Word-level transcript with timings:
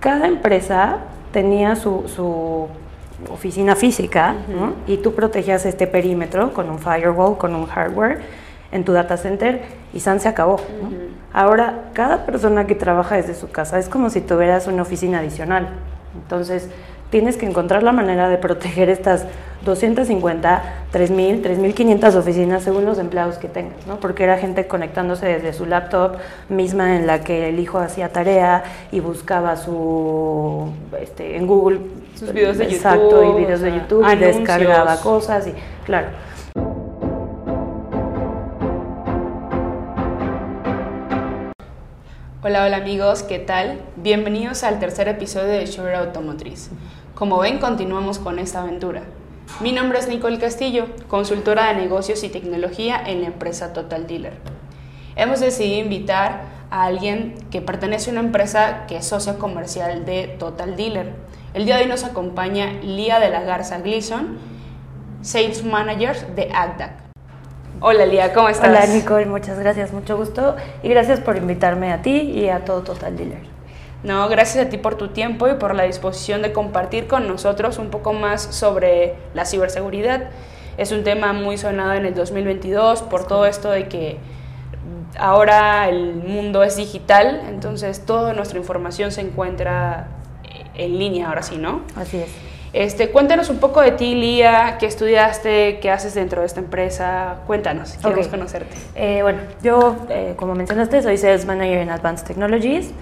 cada 0.00 0.26
empresa 0.26 0.98
tenía 1.32 1.76
su, 1.76 2.04
su 2.08 2.68
oficina 3.30 3.76
física 3.76 4.34
¿no? 4.48 4.72
y 4.86 4.96
tú 4.96 5.14
protegías 5.14 5.66
este 5.66 5.86
perímetro 5.86 6.52
con 6.52 6.70
un 6.70 6.78
firewall, 6.78 7.36
con 7.36 7.54
un 7.54 7.66
hardware 7.66 8.20
en 8.72 8.84
tu 8.84 8.92
data 8.92 9.16
center 9.16 9.62
y 9.92 10.00
San 10.00 10.20
se 10.20 10.28
acabó. 10.28 10.56
¿no? 10.82 10.90
Ahora, 11.32 11.90
cada 11.92 12.24
persona 12.24 12.66
que 12.66 12.74
trabaja 12.74 13.16
desde 13.16 13.34
su 13.34 13.50
casa 13.50 13.78
es 13.78 13.88
como 13.88 14.10
si 14.10 14.20
tuvieras 14.20 14.66
una 14.66 14.82
oficina 14.82 15.18
adicional. 15.18 15.68
Entonces, 16.14 16.68
tienes 17.10 17.36
que 17.36 17.46
encontrar 17.46 17.82
la 17.82 17.92
manera 17.92 18.28
de 18.28 18.38
proteger 18.38 18.88
estas 18.88 19.26
250, 19.64 20.62
3.000, 20.92 21.42
3.500 21.42 22.14
oficinas 22.14 22.62
según 22.62 22.86
los 22.86 22.98
empleados 22.98 23.36
que 23.36 23.48
tengas, 23.48 23.86
¿no? 23.86 24.00
Porque 24.00 24.24
era 24.24 24.38
gente 24.38 24.66
conectándose 24.66 25.26
desde 25.26 25.52
su 25.52 25.66
laptop 25.66 26.16
misma 26.48 26.96
en 26.96 27.06
la 27.06 27.20
que 27.20 27.50
el 27.50 27.58
hijo 27.58 27.78
hacía 27.78 28.08
tarea 28.10 28.64
y 28.90 29.00
buscaba 29.00 29.56
su, 29.56 30.72
este, 31.00 31.36
en 31.36 31.46
Google, 31.46 31.80
Sus 32.14 32.32
videos 32.32 32.56
de 32.58 32.64
exacto, 32.64 33.22
YouTube, 33.22 33.38
y 33.38 33.44
videos 33.44 33.60
o 33.60 33.64
de 33.64 33.72
YouTube, 33.72 34.06
y 34.12 34.16
descargaba 34.16 34.96
cosas 35.00 35.46
y, 35.46 35.54
claro. 35.84 36.08
Hola, 42.42 42.64
hola 42.64 42.78
amigos, 42.78 43.22
¿qué 43.22 43.38
tal? 43.38 43.82
Bienvenidos 43.96 44.64
al 44.64 44.78
tercer 44.78 45.08
episodio 45.08 45.48
de 45.48 45.66
Shure 45.66 45.96
Automotriz. 45.96 46.70
Como 47.14 47.38
ven, 47.38 47.58
continuamos 47.58 48.18
con 48.18 48.38
esta 48.38 48.62
aventura. 48.62 49.02
Mi 49.60 49.72
nombre 49.72 49.98
es 49.98 50.08
Nicole 50.08 50.38
Castillo, 50.38 50.86
consultora 51.06 51.66
de 51.66 51.82
negocios 51.82 52.24
y 52.24 52.30
tecnología 52.30 52.98
en 53.06 53.20
la 53.20 53.26
empresa 53.26 53.74
Total 53.74 54.06
Dealer. 54.06 54.38
Hemos 55.16 55.40
decidido 55.40 55.80
invitar 55.80 56.44
a 56.70 56.84
alguien 56.84 57.34
que 57.50 57.60
pertenece 57.60 58.08
a 58.08 58.12
una 58.14 58.22
empresa 58.22 58.86
que 58.86 58.96
es 58.96 59.06
socia 59.06 59.36
comercial 59.36 60.06
de 60.06 60.28
Total 60.38 60.76
Dealer. 60.76 61.12
El 61.52 61.66
día 61.66 61.76
de 61.76 61.82
hoy 61.82 61.88
nos 61.90 62.04
acompaña 62.04 62.72
Lía 62.82 63.20
de 63.20 63.28
la 63.28 63.42
Garza 63.42 63.80
Gleason, 63.80 64.38
Sales 65.20 65.62
Manager 65.62 66.34
de 66.34 66.48
ACDAC. 66.54 67.09
Hola 67.82 68.04
Lía, 68.04 68.34
¿cómo 68.34 68.50
estás? 68.50 68.68
Hola 68.68 68.86
Nicole, 68.86 69.24
muchas 69.24 69.58
gracias, 69.58 69.90
mucho 69.94 70.14
gusto 70.18 70.54
y 70.82 70.90
gracias 70.90 71.18
por 71.18 71.38
invitarme 71.38 71.92
a 71.92 72.02
ti 72.02 72.10
y 72.10 72.50
a 72.50 72.62
todo 72.62 72.82
Total 72.82 73.16
Dealer. 73.16 73.40
No, 74.02 74.28
gracias 74.28 74.66
a 74.66 74.68
ti 74.68 74.76
por 74.76 74.96
tu 74.96 75.08
tiempo 75.08 75.48
y 75.48 75.54
por 75.54 75.74
la 75.74 75.84
disposición 75.84 76.42
de 76.42 76.52
compartir 76.52 77.06
con 77.06 77.26
nosotros 77.26 77.78
un 77.78 77.88
poco 77.88 78.12
más 78.12 78.42
sobre 78.42 79.14
la 79.32 79.46
ciberseguridad. 79.46 80.28
Es 80.76 80.92
un 80.92 81.04
tema 81.04 81.32
muy 81.32 81.56
sonado 81.56 81.94
en 81.94 82.04
el 82.04 82.14
2022 82.14 83.00
por 83.04 83.26
todo 83.26 83.46
esto 83.46 83.70
de 83.70 83.88
que 83.88 84.18
ahora 85.18 85.88
el 85.88 86.16
mundo 86.16 86.62
es 86.62 86.76
digital, 86.76 87.44
entonces 87.48 88.04
toda 88.04 88.34
nuestra 88.34 88.58
información 88.58 89.10
se 89.10 89.22
encuentra 89.22 90.08
en 90.74 90.98
línea 90.98 91.28
ahora 91.28 91.42
sí, 91.42 91.56
¿no? 91.56 91.80
Así 91.96 92.18
es. 92.18 92.49
Este, 92.72 93.10
cuéntanos 93.10 93.50
un 93.50 93.58
poco 93.58 93.80
de 93.80 93.90
ti, 93.90 94.14
Lía, 94.14 94.76
qué 94.78 94.86
estudiaste, 94.86 95.80
qué 95.80 95.90
haces 95.90 96.14
dentro 96.14 96.40
de 96.40 96.46
esta 96.46 96.60
empresa. 96.60 97.38
Cuéntanos, 97.46 97.94
queremos 97.96 98.28
conocerte. 98.28 98.76
Eh, 98.94 99.22
bueno, 99.22 99.40
yo, 99.60 99.96
eh, 100.08 100.34
como 100.36 100.54
mencionaste, 100.54 101.02
soy 101.02 101.16
Sales 101.16 101.46
Manager 101.46 101.78
en 101.78 101.90
Advanced 101.90 102.26
Technologies. 102.28 102.92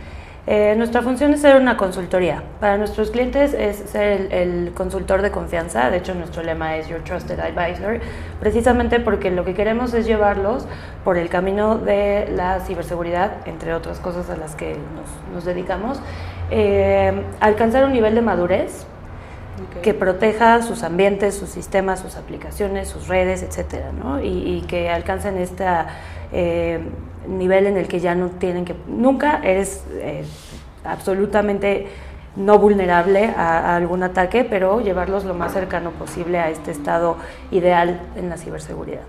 Eh, 0.47 0.75
nuestra 0.79 1.03
función 1.03 1.35
es 1.35 1.43
ser 1.43 1.61
una 1.61 1.77
consultoría. 1.77 2.43
Para 2.61 2.79
nuestros 2.79 3.11
clientes 3.11 3.53
es 3.53 3.77
ser 3.91 4.33
el, 4.33 4.33
el 4.33 4.73
consultor 4.73 5.21
de 5.21 5.31
confianza. 5.31 5.91
De 5.91 5.99
hecho, 5.99 6.15
nuestro 6.15 6.43
lema 6.43 6.77
es 6.77 6.89
Your 6.89 7.05
Trusted 7.05 7.39
Advisor, 7.39 8.01
precisamente 8.41 9.01
porque 9.01 9.31
lo 9.31 9.45
que 9.45 9.53
queremos 9.53 9.93
es 9.93 10.07
llevarlos 10.07 10.65
por 11.05 11.19
el 11.19 11.29
camino 11.29 11.77
de 11.77 12.27
la 12.35 12.61
ciberseguridad, 12.61 13.33
entre 13.45 13.75
otras 13.75 13.99
cosas 13.99 14.31
a 14.31 14.37
las 14.37 14.55
que 14.55 14.79
nos, 14.95 15.35
nos 15.35 15.45
dedicamos, 15.45 16.01
alcanzar 17.41 17.85
un 17.85 17.93
nivel 17.93 18.15
de 18.15 18.23
madurez 18.23 18.87
Que 19.83 19.95
proteja 19.95 20.63
sus 20.63 20.83
ambientes, 20.83 21.35
sus 21.37 21.51
sistemas, 21.51 22.01
sus 22.01 22.17
aplicaciones, 22.17 22.89
sus 22.89 23.07
redes, 23.09 23.43
etcétera, 23.43 23.93
¿no? 23.93 24.21
y, 24.21 24.29
y 24.29 24.61
que 24.63 24.91
alcancen 24.91 25.37
este 25.39 25.65
nivel 27.29 27.67
en 27.67 27.77
el 27.77 27.89
que 27.89 28.01
ya 28.01 28.15
no 28.15 28.29
tienen 28.31 28.65
que, 28.65 28.75
nunca 28.87 29.41
eres 29.43 29.85
eh, 29.93 30.25
absolutamente 30.85 31.87
no 32.37 32.59
vulnerable 32.59 33.27
a, 33.37 33.73
a 33.73 33.77
algún 33.77 34.03
ataque, 34.03 34.45
pero 34.45 34.81
llevarlos 34.81 35.25
lo 35.25 35.35
más 35.35 35.53
cercano 35.53 35.91
posible 35.93 36.39
a 36.39 36.51
este 36.51 36.71
estado 36.71 37.17
ideal 37.51 38.01
en 38.17 38.29
la 38.29 38.37
ciberseguridad. 38.37 39.03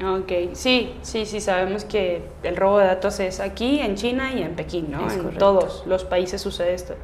Ok, 0.00 0.54
sí, 0.54 0.94
sí, 1.02 1.26
sí, 1.26 1.40
sabemos 1.40 1.84
que 1.84 2.22
el 2.44 2.56
robo 2.56 2.78
de 2.78 2.86
datos 2.86 3.18
es 3.18 3.40
aquí, 3.40 3.80
en 3.80 3.96
China 3.96 4.32
y 4.32 4.42
en 4.42 4.54
Pekín, 4.54 4.92
¿no? 4.92 5.08
Es 5.08 5.14
en 5.14 5.22
correcto. 5.24 5.38
todos 5.40 5.82
los 5.86 6.04
países 6.04 6.40
sucede 6.40 6.72
esto. 6.74 6.94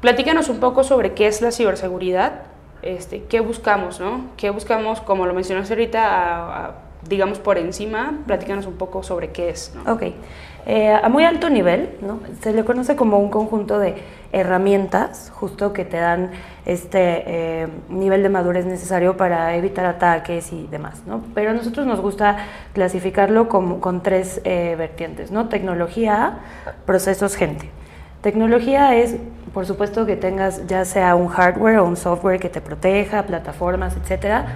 Platícanos 0.00 0.48
un 0.48 0.60
poco 0.60 0.84
sobre 0.84 1.14
qué 1.14 1.26
es 1.26 1.42
la 1.42 1.50
ciberseguridad, 1.50 2.42
este, 2.82 3.24
qué 3.24 3.40
buscamos, 3.40 3.98
¿no? 3.98 4.26
¿Qué 4.36 4.50
buscamos, 4.50 5.00
como 5.00 5.26
lo 5.26 5.34
mencionaste 5.34 5.74
ahorita, 5.74 6.74
digamos 7.08 7.38
por 7.38 7.58
encima? 7.58 8.20
Platícanos 8.26 8.66
un 8.66 8.74
poco 8.74 9.02
sobre 9.02 9.30
qué 9.32 9.50
es, 9.50 9.74
¿no? 9.74 9.92
Ok. 9.92 10.02
Eh, 10.70 10.92
a 10.92 11.08
muy 11.08 11.24
alto 11.24 11.48
nivel, 11.48 11.96
¿no? 12.02 12.20
se 12.42 12.52
le 12.52 12.62
conoce 12.62 12.94
como 12.94 13.18
un 13.18 13.30
conjunto 13.30 13.78
de 13.78 13.94
herramientas, 14.32 15.32
justo 15.34 15.72
que 15.72 15.86
te 15.86 15.96
dan 15.96 16.30
este 16.66 17.22
eh, 17.62 17.68
nivel 17.88 18.22
de 18.22 18.28
madurez 18.28 18.66
necesario 18.66 19.16
para 19.16 19.56
evitar 19.56 19.86
ataques 19.86 20.52
y 20.52 20.66
demás. 20.66 21.04
¿no? 21.06 21.22
Pero 21.34 21.52
a 21.52 21.54
nosotros 21.54 21.86
nos 21.86 22.00
gusta 22.00 22.36
clasificarlo 22.74 23.48
como, 23.48 23.80
con 23.80 24.02
tres 24.02 24.42
eh, 24.44 24.74
vertientes, 24.76 25.30
¿no? 25.30 25.48
tecnología, 25.48 26.40
procesos, 26.84 27.34
gente. 27.34 27.70
Tecnología 28.20 28.94
es, 28.94 29.16
por 29.52 29.66
supuesto, 29.66 30.06
que 30.06 30.16
tengas 30.16 30.66
ya 30.66 30.84
sea 30.84 31.14
un 31.14 31.28
hardware 31.28 31.78
o 31.78 31.84
un 31.84 31.96
software 31.96 32.40
que 32.40 32.48
te 32.48 32.60
proteja, 32.60 33.24
plataformas, 33.24 33.96
etcétera. 33.96 34.46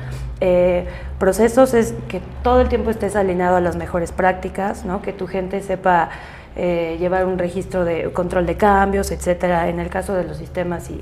Eh, 0.41 0.87
procesos 1.19 1.75
es 1.75 1.95
que 2.09 2.21
todo 2.43 2.61
el 2.61 2.69
tiempo 2.69 2.91
estés 2.91 3.15
alineado 3.15 3.57
a 3.57 3.61
las 3.61 3.77
mejores 3.77 4.13
prácticas, 4.13 4.85
¿no? 4.85 5.01
que 5.03 5.13
tu 5.13 5.27
gente 5.27 5.61
sepa 5.61 6.11
eh, 6.57 6.97
llevar 6.99 7.27
un 7.27 7.39
registro 7.39 7.85
de 7.85 8.13
control 8.13 8.47
de 8.47 8.57
cambios, 8.57 9.11
etcétera, 9.11 9.69
en 9.69 9.79
el 9.81 9.89
caso 9.89 10.15
de 10.15 10.25
los 10.25 10.37
sistemas 10.37 10.91
y 10.91 11.01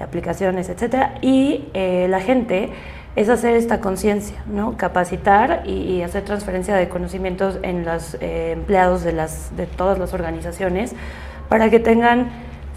aplicaciones, 0.00 0.68
etcétera. 0.68 1.14
Y 1.20 1.68
eh, 1.74 2.06
la 2.08 2.20
gente 2.20 2.70
es 3.16 3.30
hacer 3.30 3.56
esta 3.56 3.80
conciencia, 3.80 4.42
¿no? 4.46 4.76
capacitar 4.76 5.62
y, 5.64 5.72
y 5.72 6.02
hacer 6.02 6.24
transferencia 6.24 6.76
de 6.76 6.88
conocimientos 6.88 7.58
en 7.62 7.84
los 7.84 8.14
eh, 8.20 8.52
empleados 8.52 9.02
de, 9.02 9.12
las, 9.12 9.56
de 9.56 9.66
todas 9.66 9.98
las 9.98 10.12
organizaciones 10.12 10.94
para 11.48 11.70
que 11.70 11.80
tengan 11.80 12.28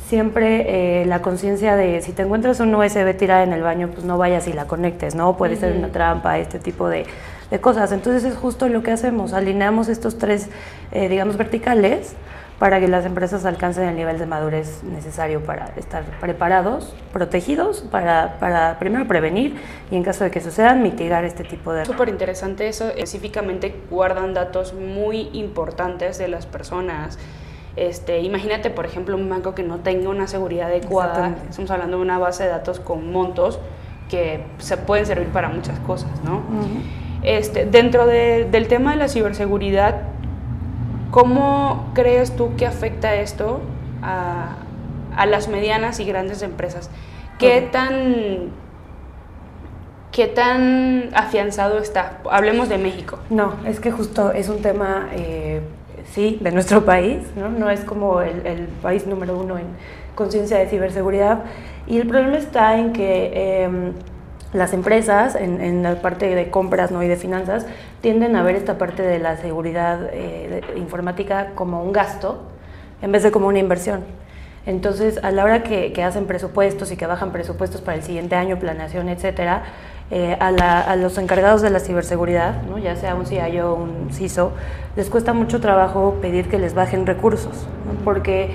siempre 0.10 1.02
eh, 1.02 1.06
la 1.06 1.22
conciencia 1.22 1.76
de 1.76 2.02
si 2.02 2.14
te 2.14 2.24
encuentras 2.24 2.60
un 2.62 2.74
USB 2.74 3.16
tirada 3.16 3.44
en 3.44 3.54
el 3.54 3.62
baño, 3.62 3.90
pues 3.94 4.06
no 4.06 4.18
vayas 4.18 4.48
y 4.48 4.54
la 4.54 4.66
conectes, 4.66 5.14
¿no? 5.14 5.38
Puede 5.38 5.56
ser 5.56 5.78
una 5.78 5.90
trampa, 5.90 6.40
este 6.40 6.58
tipo 6.58 6.90
de, 6.90 7.06
de 7.52 7.62
cosas. 7.62 7.92
Entonces 7.92 8.24
es 8.24 8.36
justo 8.36 8.68
lo 8.70 8.82
que 8.82 8.90
hacemos, 8.90 9.34
alineamos 9.34 9.88
estos 9.88 10.18
tres, 10.18 10.50
eh, 10.92 11.10
digamos, 11.10 11.38
verticales 11.38 12.16
para 12.58 12.80
que 12.80 12.88
las 12.88 13.06
empresas 13.06 13.46
alcancen 13.46 13.88
el 13.88 13.96
nivel 13.96 14.18
de 14.18 14.26
madurez 14.26 14.84
necesario 14.84 15.44
para 15.44 15.68
estar 15.78 16.04
preparados, 16.20 16.96
protegidos, 17.14 17.82
para, 17.92 18.40
para 18.40 18.80
primero 18.80 19.08
prevenir 19.08 19.62
y 19.92 19.96
en 19.96 20.04
caso 20.04 20.24
de 20.24 20.32
que 20.32 20.42
sucedan, 20.42 20.82
mitigar 20.82 21.24
este 21.24 21.44
tipo 21.44 21.72
de... 21.72 21.86
Súper 21.86 22.10
interesante 22.10 22.68
eso, 22.68 22.90
específicamente 22.90 23.76
guardan 23.92 24.34
datos 24.34 24.74
muy 24.74 25.30
importantes 25.34 26.18
de 26.18 26.30
las 26.30 26.48
personas. 26.48 27.20
Este, 27.80 28.20
imagínate, 28.20 28.70
por 28.70 28.86
ejemplo, 28.86 29.16
un 29.16 29.30
banco 29.30 29.56
que 29.56 29.64
no 29.64 29.78
tenga 29.78 30.10
una 30.10 30.28
seguridad 30.28 30.68
adecuada. 30.68 31.36
Estamos 31.50 31.72
hablando 31.72 31.96
de 31.98 32.04
una 32.04 32.18
base 32.20 32.44
de 32.44 32.50
datos 32.50 32.80
con 32.82 33.12
montos 33.12 33.60
que 34.10 34.44
se 34.58 34.76
pueden 34.76 35.06
servir 35.06 35.30
para 35.30 35.48
muchas 35.50 35.80
cosas, 35.80 36.10
¿no? 36.26 36.42
Este, 37.24 37.66
dentro 37.66 38.06
de- 38.06 38.46
del 38.52 38.68
tema 38.68 38.92
de 38.92 38.98
la 38.98 39.08
ciberseguridad, 39.08 40.02
¿cómo 41.12 41.90
crees 41.94 42.36
tú 42.36 42.56
que 42.58 42.66
afecta 42.66 43.16
esto 43.16 43.62
a, 44.02 44.56
a 45.16 45.26
las 45.26 45.48
medianas 45.48 46.00
y 46.00 46.06
grandes 46.06 46.42
empresas? 46.42 46.90
¿Qué 47.38 47.62
tan, 47.72 48.50
¿Qué 50.12 50.28
tan 50.28 51.10
afianzado 51.14 51.78
está? 51.78 52.18
Hablemos 52.30 52.68
de 52.68 52.78
México. 52.78 53.20
No, 53.30 53.54
es 53.66 53.80
que 53.80 53.92
justo 53.92 54.32
es 54.32 54.50
un 54.50 54.62
tema, 54.62 55.08
eh, 55.14 55.62
sí, 56.14 56.38
de 56.42 56.52
nuestro 56.52 56.86
país, 56.94 57.20
¿no? 57.36 57.70
Es 57.70 57.82
como 57.82 58.22
el, 58.22 58.68
país 58.82 59.08
número 59.08 59.38
uno 59.38 59.58
en 59.58 59.68
conciencia 60.16 60.58
de 60.58 60.68
ciberseguridad. 60.68 61.44
Y 61.88 61.98
el 61.98 62.08
problema 62.08 62.38
está 62.38 62.78
en 62.78 62.94
que 62.94 63.64
em, 63.64 63.94
las 64.54 64.74
empresas, 64.74 65.36
en, 65.36 65.84
la 65.84 66.02
parte 66.02 66.34
de 66.34 66.50
compras 66.50 66.92
¿no? 66.92 67.04
y 67.04 67.08
de 67.08 67.16
finanzas, 67.16 67.66
tienden 68.02 68.36
a 68.36 68.44
ver 68.44 68.56
esta 68.56 68.78
parte 68.78 69.04
de 69.04 69.20
la 69.20 69.38
seguridad 69.38 70.10
eh, 70.12 70.62
informática 70.76 71.52
como 71.56 71.84
un 71.84 71.92
gasto 71.92 72.42
en 73.02 73.12
vez 73.12 73.24
de 73.24 73.32
como 73.32 73.48
una 73.48 73.60
inversión. 73.60 74.04
Entonces, 74.66 75.20
a 75.24 75.32
la 75.32 75.44
hora 75.46 75.64
que, 75.64 75.94
que 75.94 76.04
hacen 76.04 76.26
presupuestos 76.26 76.92
y 76.92 76.98
que 76.98 77.06
bajan 77.06 77.32
presupuestos 77.32 77.82
para 77.82 77.98
el 77.98 78.04
siguiente 78.04 78.36
año, 78.36 78.60
planeación, 78.60 79.10
etcétera, 79.10 79.64
eh, 80.12 80.36
a, 80.40 80.52
la- 80.52 80.82
a 80.82 80.96
los 80.96 81.18
encargados 81.18 81.62
de 81.62 81.70
la 81.70 81.80
ciberseguridad, 81.80 82.62
¿no? 82.64 82.78
ya 82.78 82.96
sea 82.96 83.16
un 83.16 83.26
CIO 83.26 83.74
o 83.74 83.76
un 83.76 84.10
CISO, 84.12 84.52
les 84.96 85.10
cuesta 85.10 85.34
mucho 85.34 85.60
trabajo 85.62 86.16
pedir 86.22 86.50
que 86.50 86.58
les 86.60 86.74
bajen 86.74 87.06
recursos, 87.06 87.68
¿no? 87.86 88.04
porque 88.04 88.52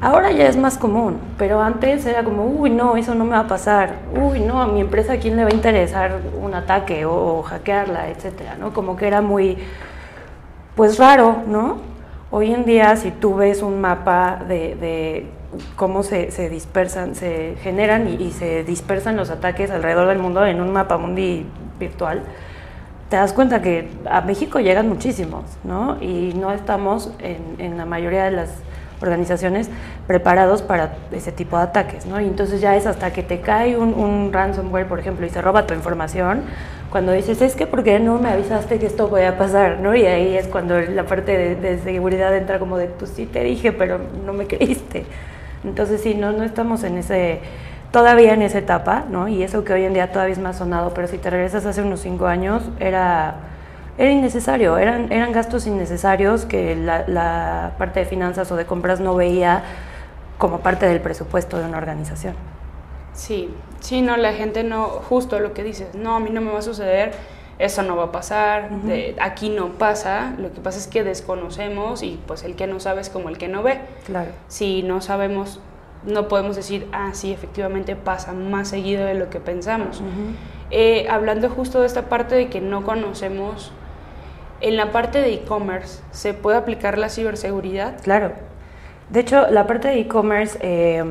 Ahora 0.00 0.32
ya 0.32 0.48
es 0.48 0.56
más 0.56 0.78
común, 0.78 1.18
pero 1.38 1.62
antes 1.62 2.04
era 2.06 2.24
como, 2.24 2.44
uy, 2.44 2.70
no, 2.70 2.96
eso 2.96 3.14
no 3.14 3.22
me 3.24 3.30
va 3.30 3.38
a 3.40 3.46
pasar, 3.46 3.94
uy, 4.20 4.40
no, 4.40 4.60
a 4.60 4.66
mi 4.66 4.80
empresa 4.80 5.12
a 5.12 5.16
quién 5.18 5.36
le 5.36 5.44
va 5.44 5.50
a 5.50 5.54
interesar 5.54 6.18
un 6.42 6.54
ataque 6.54 7.04
o, 7.06 7.40
hackearla, 7.44 8.08
etcétera, 8.08 8.56
¿no? 8.58 8.72
Como 8.72 8.96
que 8.96 9.06
era 9.06 9.20
muy, 9.20 9.58
pues 10.74 10.98
raro, 10.98 11.36
¿no? 11.46 11.76
Hoy 12.30 12.52
en 12.52 12.64
día, 12.64 12.96
si 12.96 13.10
tú 13.10 13.36
ves 13.36 13.62
un 13.62 13.80
mapa 13.80 14.40
de, 14.48 14.74
cómo 15.76 16.02
se, 16.02 16.26
dispersan, 16.48 17.14
se 17.14 17.56
generan 17.62 18.08
y, 18.08 18.30
se 18.30 18.64
dispersan 18.64 19.16
los 19.16 19.30
ataques 19.30 19.70
alrededor 19.70 20.08
del 20.08 20.18
mundo 20.18 20.44
en 20.46 20.60
un 20.60 20.72
mapa 20.72 20.98
mundi 20.98 21.46
virtual, 21.78 22.22
te 23.08 23.16
das 23.16 23.32
cuenta 23.32 23.60
que 23.60 23.90
a 24.10 24.22
México 24.22 24.58
llegan 24.60 24.88
muchísimos, 24.88 25.44
¿no? 25.64 26.02
Y 26.02 26.32
no 26.34 26.52
estamos 26.52 27.12
en 27.20 27.76
la 27.76 27.84
mayoría 27.84 28.24
de 28.24 28.30
las 28.30 28.48
organizaciones 29.02 29.68
preparados 30.06 30.62
para 30.62 30.94
ese 31.10 31.32
tipo 31.32 31.56
de 31.56 31.64
ataques, 31.64 32.06
¿no? 32.06 32.20
Y 32.20 32.24
entonces 32.24 32.60
ya 32.60 32.76
es 32.76 32.86
hasta 32.86 33.12
que 33.12 33.22
te 33.22 33.40
cae 33.40 33.76
un, 33.76 34.32
ransomware, 34.32 34.86
por 34.86 35.00
ejemplo, 35.00 35.26
y 35.26 35.30
se 35.30 35.42
roba 35.42 35.66
tu 35.66 35.74
información, 35.74 36.42
cuando 36.90 37.12
dices, 37.12 37.40
es 37.40 37.56
que 37.56 37.66
¿por 37.66 37.82
qué 37.82 37.98
no 37.98 38.18
me 38.18 38.28
avisaste 38.28 38.78
que 38.78 38.86
esto 38.86 39.08
podía 39.08 39.38
pasar, 39.38 39.80
¿no? 39.80 39.94
Y 39.94 40.06
ahí 40.06 40.36
es 40.36 40.46
cuando 40.46 40.78
la 40.80 41.04
parte 41.04 41.56
de, 41.56 41.78
seguridad 41.78 42.36
entra 42.36 42.58
como 42.58 42.78
de, 42.78 42.86
pues 42.86 43.10
sí 43.10 43.26
te 43.26 43.42
dije, 43.42 43.72
pero 43.72 43.98
no 44.24 44.32
me 44.32 44.46
creíste. 44.46 45.04
Entonces 45.64 46.00
sí, 46.00 46.14
no, 46.14 46.32
no 46.32 46.42
estamos 46.42 46.84
en 46.84 46.98
ese, 46.98 47.40
todavía 47.90 48.34
en 48.34 48.42
esa 48.42 48.58
etapa, 48.58 49.04
¿no? 49.10 49.28
Y 49.28 49.42
eso 49.42 49.64
que 49.64 49.72
hoy 49.72 49.84
en 49.84 49.94
día 49.94 50.12
todavía 50.12 50.32
es 50.32 50.40
más 50.40 50.58
sonado, 50.58 50.92
pero 50.94 51.08
si 51.08 51.18
te 51.18 51.30
regresas 51.30 51.66
hace 51.66 51.82
unos 51.82 52.00
cinco 52.00 52.26
años, 52.26 52.62
era 52.80 53.36
era 53.98 54.10
innecesario, 54.10 54.78
eran, 54.78 55.12
eran 55.12 55.32
gastos 55.32 55.66
innecesarios 55.66 56.46
que 56.46 56.74
la, 56.76 57.74
parte 57.78 58.00
de 58.00 58.06
finanzas 58.06 58.50
o 58.50 58.56
de 58.56 58.64
compras 58.64 59.00
no 59.00 59.14
veía 59.14 59.62
como 60.38 60.60
parte 60.60 60.86
del 60.86 61.00
presupuesto 61.00 61.58
de 61.58 61.66
una 61.66 61.78
organización. 61.78 62.34
Sí, 63.12 63.54
sí, 63.80 64.00
no, 64.00 64.16
la 64.16 64.32
gente 64.32 64.64
no, 64.64 64.86
justo 64.86 65.38
lo 65.38 65.52
que 65.52 65.62
dices, 65.62 65.94
no, 65.94 66.16
a 66.16 66.20
mí 66.20 66.30
no 66.30 66.40
me 66.40 66.50
va 66.50 66.60
a 66.60 66.62
suceder, 66.62 67.12
eso 67.62 67.82
no 67.84 67.96
va 67.96 68.04
a 68.04 68.12
pasar, 68.12 68.70
aquí 69.20 69.48
no 69.48 69.74
pasa, 69.74 70.34
lo 70.36 70.52
que 70.52 70.60
pasa 70.60 70.78
es 70.78 70.88
que 70.88 71.04
desconocemos 71.04 72.02
y 72.02 72.20
pues 72.26 72.42
el 72.42 72.56
que 72.56 72.66
no 72.66 72.80
sabe 72.80 73.00
es 73.00 73.08
como 73.08 73.28
el 73.28 73.38
que 73.38 73.46
no 73.46 73.62
ve. 73.62 73.80
Claro. 74.04 74.32
Si 74.48 74.82
no 74.82 75.00
sabemos, 75.00 75.60
no 76.04 76.26
podemos 76.26 76.56
decir, 76.56 76.88
ah, 76.90 77.10
sí, 77.12 77.32
efectivamente 77.32 77.94
pasa 77.94 78.32
más 78.32 78.66
seguido 78.68 79.06
de 79.06 79.14
lo 79.14 79.30
que 79.30 79.38
pensamos. 79.38 80.02
Eh, 80.70 81.06
hablando 81.08 81.48
justo 81.50 81.80
de 81.80 81.86
esta 81.86 82.08
parte 82.08 82.34
de 82.34 82.48
que 82.48 82.60
no 82.60 82.82
conocemos 82.82 83.72
en 84.60 84.76
la 84.76 84.90
parte 84.90 85.20
de 85.20 85.32
e-commerce, 85.32 86.02
¿se 86.10 86.34
puede 86.34 86.56
aplicar 86.56 86.98
la 86.98 87.10
ciberseguridad? 87.10 88.00
Claro. 88.02 88.32
De 89.10 89.20
hecho, 89.20 89.48
la 89.50 89.68
parte 89.68 89.86
de 89.86 90.00
e-commerce 90.00 90.58
eh, 90.62 91.04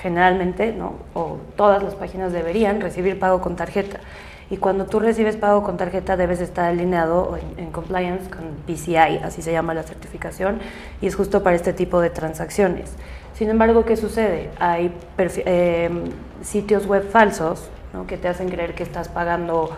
generalmente, 0.00 0.72
¿no? 0.72 0.94
o 1.14 1.38
todas 1.56 1.82
las 1.82 1.96
páginas 1.96 2.32
deberían 2.32 2.80
recibir 2.80 3.18
pago 3.18 3.40
con 3.40 3.56
tarjeta. 3.56 3.98
Y 4.50 4.56
cuando 4.56 4.86
tú 4.86 4.98
recibes 4.98 5.36
pago 5.36 5.62
con 5.62 5.76
tarjeta 5.76 6.16
debes 6.16 6.40
estar 6.40 6.64
alineado 6.64 7.38
en, 7.56 7.70
compliance 7.70 8.28
con 8.28 8.42
PCI, 8.66 9.20
así 9.22 9.42
se 9.42 9.52
llama 9.52 9.74
la 9.74 9.84
certificación, 9.84 10.58
y 11.00 11.06
es 11.06 11.14
justo 11.14 11.44
para 11.44 11.54
este 11.54 11.72
tipo 11.72 12.00
de 12.00 12.10
transacciones. 12.10 12.90
Sin 13.34 13.48
embargo, 13.48 13.84
¿qué 13.84 13.96
sucede? 13.96 14.50
Hay 14.58 14.92
eh, 15.18 15.88
sitios 16.42 16.86
web 16.86 17.08
falsos 17.08 17.70
que 18.08 18.16
te 18.16 18.28
hacen 18.28 18.48
creer 18.48 18.74
que 18.74 18.82
estás 18.82 19.08
pagando 19.08 19.70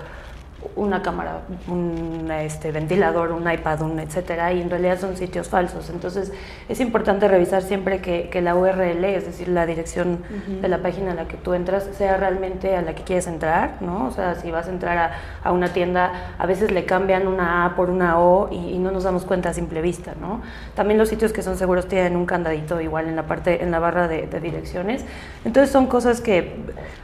una 0.76 1.02
cámara, 1.02 1.42
un 1.68 2.30
este, 2.30 2.72
ventilador, 2.72 3.32
un 3.32 3.50
iPad, 3.50 3.82
un 3.82 4.00
etcétera, 4.00 4.52
y 4.52 4.60
en 4.60 4.70
realidad 4.70 4.98
son 4.98 5.16
sitios 5.16 5.48
falsos. 5.48 5.90
Entonces 5.90 6.32
es 6.68 6.80
importante 6.80 7.28
revisar 7.28 7.62
siempre 7.62 8.00
que, 8.00 8.28
que 8.30 8.40
la 8.40 8.54
URL, 8.54 9.04
es 9.04 9.26
decir, 9.26 9.48
la 9.48 9.66
dirección 9.66 10.18
de 10.60 10.68
la 10.68 10.78
página 10.78 11.12
a 11.12 11.14
la 11.14 11.26
que 11.26 11.36
tú 11.36 11.54
entras, 11.54 11.88
sea 11.92 12.16
realmente 12.16 12.76
a 12.76 12.82
la 12.82 12.94
que 12.94 13.02
quieres 13.02 13.26
entrar, 13.26 13.76
¿no? 13.80 14.06
O 14.06 14.10
sea, 14.10 14.34
si 14.36 14.50
vas 14.50 14.68
a 14.68 14.70
entrar 14.70 14.98
a, 14.98 15.12
a 15.44 15.52
una 15.52 15.72
tienda, 15.72 16.34
a 16.38 16.46
veces 16.46 16.70
le 16.70 16.84
cambian 16.84 17.26
una 17.26 17.66
A 17.66 17.76
por 17.76 17.90
una 17.90 18.18
O 18.18 18.48
y, 18.50 18.78
no 18.82 18.90
nos 18.90 19.04
damos 19.04 19.24
cuenta 19.24 19.50
a 19.50 19.54
simple 19.54 19.80
vista, 19.80 20.14
¿no? 20.20 20.40
También 20.74 20.98
los 20.98 21.08
sitios 21.08 21.32
que 21.32 21.42
son 21.42 21.56
seguros 21.56 21.86
tienen 21.86 22.16
un 22.16 22.26
candadito 22.26 22.80
igual 22.80 23.08
en 23.08 23.16
la 23.16 23.24
parte, 23.24 23.62
en 23.62 23.70
la 23.70 23.78
barra 23.78 24.08
de, 24.08 24.26
de 24.26 24.40
direcciones. 24.40 25.04
Entonces 25.44 25.70
son 25.70 25.86
cosas 25.86 26.20
que 26.20 26.56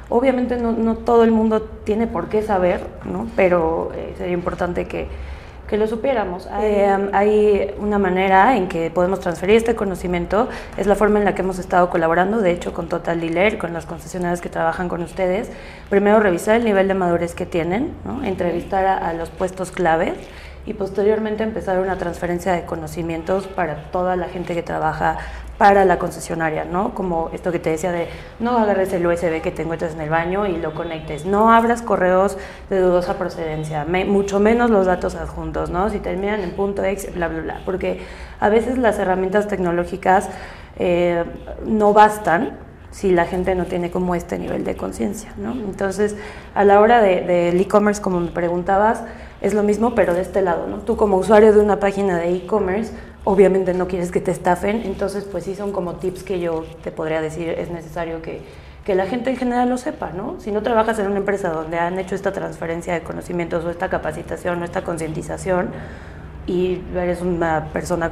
obviamente 0.08 0.56
no, 0.56 0.72
no 0.72 0.96
todo 0.96 1.25
el 1.25 1.31
mundo 1.31 1.62
tiene 1.84 2.06
por 2.06 2.28
qué 2.28 2.43
saber, 2.43 2.81
¿no? 3.05 3.26
Pero 3.37 3.93
eh, 3.94 4.14
sería 4.16 4.34
importante 4.34 4.87
que, 4.87 5.06
que 5.69 5.76
lo 5.76 5.87
supiéramos. 5.87 6.49
Eh, 6.60 7.10
hay 7.12 7.75
una 7.78 7.99
manera 7.99 8.56
en 8.56 8.69
que 8.69 8.90
podemos 8.90 9.20
transferir 9.20 9.56
este 9.56 9.75
conocimiento, 9.75 10.49
es 10.76 10.87
la 10.87 10.94
forma 10.94 11.19
en 11.19 11.25
la 11.25 11.34
que 11.34 11.43
hemos 11.43 11.58
estado 11.58 11.90
colaborando, 11.90 12.38
de 12.40 12.52
hecho 12.52 12.72
con 12.72 12.88
Total 12.88 13.20
Dealer, 13.20 13.58
con 13.58 13.72
las 13.72 13.87
concesionarias 13.87 14.40
que 14.40 14.49
trabajan 14.49 14.88
con 14.88 15.02
ustedes. 15.02 15.50
Primero 15.90 16.20
revisar 16.20 16.56
el 16.56 16.64
nivel 16.64 16.88
de 16.88 16.94
madurez 16.94 17.34
que 17.34 17.46
tienen, 17.46 17.93
entrevistar 18.25 18.87
a, 18.87 19.08
a 19.08 19.12
los 19.12 19.28
puestos 19.31 19.70
claves 19.70 20.14
y 20.68 20.74
posteriormente 20.74 21.42
empezar 21.44 21.80
una 21.80 21.96
transferencia 21.96 22.52
de 22.52 22.66
conocimientos 22.66 23.46
para 23.46 23.90
toda 23.90 24.16
la 24.16 24.28
gente 24.28 24.54
que 24.54 24.62
trabaja 24.62 25.16
para 25.56 25.86
la 25.86 25.98
concesionaria, 25.98 26.66
¿no? 26.66 26.92
Como 26.92 27.30
esto 27.32 27.50
que 27.50 27.58
te 27.58 27.70
decía 27.70 27.90
de 27.90 28.06
no 28.38 28.58
agarres 28.58 28.92
el 28.92 29.06
USB 29.06 29.40
que 29.40 29.50
te 29.50 29.62
encuentras 29.62 29.94
en 29.94 30.02
el 30.02 30.10
baño 30.10 30.46
y 30.46 30.58
lo 30.58 30.74
conectes, 30.74 31.24
no 31.24 31.50
abras 31.50 31.80
correos 31.80 32.36
de 32.68 32.80
dudosa 32.80 33.16
procedencia, 33.16 33.86
mucho 33.86 34.40
menos 34.40 34.68
los 34.68 34.84
datos 34.84 35.14
adjuntos, 35.14 35.70
¿no? 35.70 35.88
Si 35.88 36.00
terminan 36.00 36.42
en 36.42 36.50
punto 36.50 36.84
.exe, 36.84 37.12
bla, 37.12 37.28
bla, 37.28 37.40
bla, 37.40 37.60
porque 37.64 38.02
a 38.38 38.50
veces 38.50 38.76
las 38.76 38.98
herramientas 38.98 39.48
tecnológicas 39.48 40.28
eh, 40.78 41.24
no 41.64 41.94
bastan 41.94 42.58
si 42.90 43.10
la 43.10 43.24
gente 43.24 43.54
no 43.54 43.64
tiene 43.64 43.90
como 43.90 44.14
este 44.14 44.38
nivel 44.38 44.64
de 44.64 44.76
conciencia, 44.76 45.32
¿no? 45.38 45.52
Entonces, 45.52 46.16
a 46.54 46.64
la 46.64 46.80
hora 46.80 47.00
del 47.00 47.26
de, 47.26 47.60
e-commerce, 47.60 48.02
como 48.02 48.20
me 48.20 48.30
preguntabas, 48.30 49.02
es 49.40 49.55
lo 49.55 49.62
mismo, 49.62 49.94
pero 49.94 50.14
de 50.14 50.23
este 50.23 50.43
lado, 50.43 50.67
¿no? 50.67 50.79
Tú 50.79 50.96
como 50.96 51.17
usuario 51.17 51.52
de 51.52 51.61
una 51.61 51.79
página 51.79 52.19
de 52.19 52.35
e-commerce, 52.35 52.93
obviamente 53.25 53.75
no 53.75 53.87
quieres 53.87 54.11
que 54.11 54.20
te 54.20 54.31
estafen, 54.31 54.82
entonces 54.85 55.25
pues 55.25 55.44
sí 55.44 55.55
son 55.55 55.73
como 55.73 55.94
tips 55.94 56.23
que 56.23 56.40
yo 56.40 56.64
te 56.82 56.90
podría 56.90 57.20
decir, 57.20 57.49
es 57.49 57.70
necesario 57.70 58.20
que, 58.20 58.43
que 58.85 58.94
la 58.94 59.06
gente 59.06 59.31
en 59.31 59.37
general 59.37 59.69
lo 59.69 59.79
sepa, 59.79 60.11
¿no? 60.11 60.37
Si 60.40 60.50
no 60.50 60.62
trabajas 60.62 60.99
en 60.99 61.06
una 61.06 61.19
empresa 61.19 61.50
donde 61.50 61.79
han 61.79 61.99
hecho 61.99 62.14
esta 62.14 62.32
transferencia 62.32 62.94
de 62.94 63.02
conocimientos 63.02 63.64
o 63.64 63.70
esta 63.70 63.88
capacitación 63.88 64.61
o 64.62 64.64
esta 64.64 64.82
concientización 64.82 65.70
y 66.46 66.81
eres 66.96 67.20
una 67.20 67.67
persona 67.73 68.11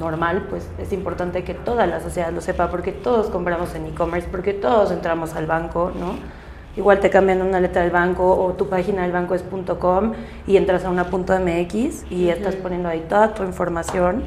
normal, 0.00 0.46
pues 0.48 0.66
es 0.78 0.92
importante 0.92 1.44
que 1.44 1.54
toda 1.54 1.86
la 1.86 2.00
sociedad 2.00 2.32
lo 2.32 2.40
sepa 2.40 2.70
porque 2.70 2.90
todos 2.90 3.28
compramos 3.28 3.74
en 3.74 3.86
e-commerce, 3.86 4.26
porque 4.30 4.54
todos 4.54 4.90
entramos 4.90 5.34
al 5.34 5.46
banco, 5.46 5.92
¿no? 5.94 6.43
Igual 6.76 6.98
te 7.00 7.08
cambian 7.08 7.40
una 7.40 7.60
letra 7.60 7.82
del 7.82 7.92
banco 7.92 8.36
o 8.36 8.52
tu 8.54 8.68
página 8.68 9.02
del 9.02 9.12
banco 9.12 9.34
es 9.34 9.44
.com 9.78 10.12
y 10.46 10.56
entras 10.56 10.84
a 10.84 10.90
una 10.90 11.04
.mx 11.04 12.10
y 12.10 12.28
estás 12.28 12.56
poniendo 12.56 12.88
ahí 12.88 13.04
toda 13.08 13.32
tu 13.32 13.44
información 13.44 14.24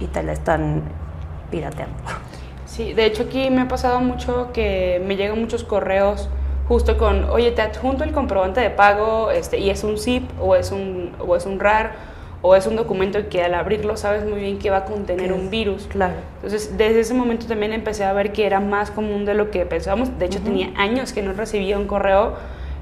y 0.00 0.06
te 0.06 0.22
la 0.22 0.32
están 0.32 0.82
pirateando. 1.50 1.96
Sí, 2.66 2.92
de 2.92 3.06
hecho 3.06 3.22
aquí 3.24 3.48
me 3.50 3.62
ha 3.62 3.68
pasado 3.68 4.00
mucho 4.00 4.50
que 4.52 5.02
me 5.06 5.16
llegan 5.16 5.40
muchos 5.40 5.64
correos 5.64 6.28
justo 6.68 6.98
con, 6.98 7.24
oye, 7.30 7.50
te 7.52 7.62
adjunto 7.62 8.04
el 8.04 8.12
comprobante 8.12 8.60
de 8.60 8.68
pago 8.68 9.30
este, 9.30 9.58
y 9.58 9.70
es 9.70 9.82
un 9.84 9.96
zip 9.96 10.28
o 10.38 10.54
es 10.54 10.70
un, 10.70 11.12
o 11.18 11.34
es 11.34 11.46
un 11.46 11.58
RAR 11.58 11.92
o 12.40 12.54
es 12.54 12.66
un 12.66 12.76
documento 12.76 13.28
que 13.28 13.42
al 13.42 13.54
abrirlo 13.54 13.96
sabes 13.96 14.24
muy 14.24 14.40
bien 14.40 14.58
que 14.58 14.70
va 14.70 14.78
a 14.78 14.84
contener 14.84 15.32
un 15.32 15.50
virus. 15.50 15.86
Claro. 15.88 16.14
Entonces, 16.36 16.76
desde 16.78 17.00
ese 17.00 17.14
momento 17.14 17.46
también 17.46 17.72
empecé 17.72 18.04
a 18.04 18.12
ver 18.12 18.32
que 18.32 18.46
era 18.46 18.60
más 18.60 18.90
común 18.90 19.24
de 19.24 19.34
lo 19.34 19.50
que 19.50 19.66
pensábamos. 19.66 20.18
De 20.18 20.26
hecho, 20.26 20.40
tenía 20.40 20.70
años 20.76 21.12
que 21.12 21.22
no 21.22 21.32
recibía 21.32 21.78
un 21.78 21.86
correo 21.86 22.36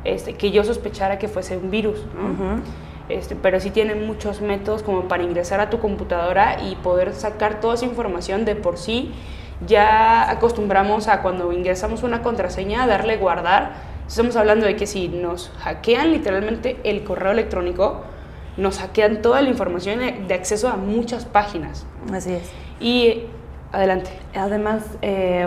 este, 0.05 0.35
que 0.35 0.51
yo 0.51 0.63
sospechara 0.63 1.19
que 1.19 1.29
fuese 1.29 1.57
un 1.57 1.71
virus. 1.71 2.05
¿no? 2.15 2.61
Este, 3.09 3.37
pero 3.37 3.61
sí 3.61 3.71
tienen 3.71 4.07
muchos 4.07 4.41
métodos 4.41 4.83
como 4.83 5.03
para 5.03 5.23
ingresar 5.23 5.61
a 5.61 5.71
tu 5.71 5.79
computadora 5.79 6.59
y 6.63 6.75
poder 6.77 7.15
sacar 7.15 7.61
toda 7.61 7.75
esa 7.75 7.87
información 7.87 8.45
de 8.45 8.57
por 8.57 8.77
sí. 8.77 9.13
Ya 9.67 10.31
acostumbramos 10.31 11.09
a 11.09 11.23
cuando 11.23 11.51
ingresamos 11.53 12.03
una 12.03 12.23
contraseña 12.23 12.87
darle 12.87 13.17
guardar. 13.17 13.73
Estamos 14.07 14.37
hablando 14.37 14.67
de 14.67 14.77
que 14.77 14.87
si 14.87 15.09
nos 15.09 15.51
hackean 15.61 16.13
literalmente 16.13 16.77
el 16.85 17.05
correo 17.05 17.33
electrónico, 17.33 18.03
nos 18.57 18.79
hackean 18.79 19.23
toda 19.23 19.43
la 19.43 19.49
información 19.49 20.01
de 20.27 20.35
acceso 20.35 20.69
a 20.69 20.77
muchas 20.77 21.25
páginas. 21.25 21.87
Así 22.13 22.33
es. 22.33 22.51
Y 22.81 23.25
adelante. 23.73 24.11
Además, 24.35 24.83
eh, 25.03 25.47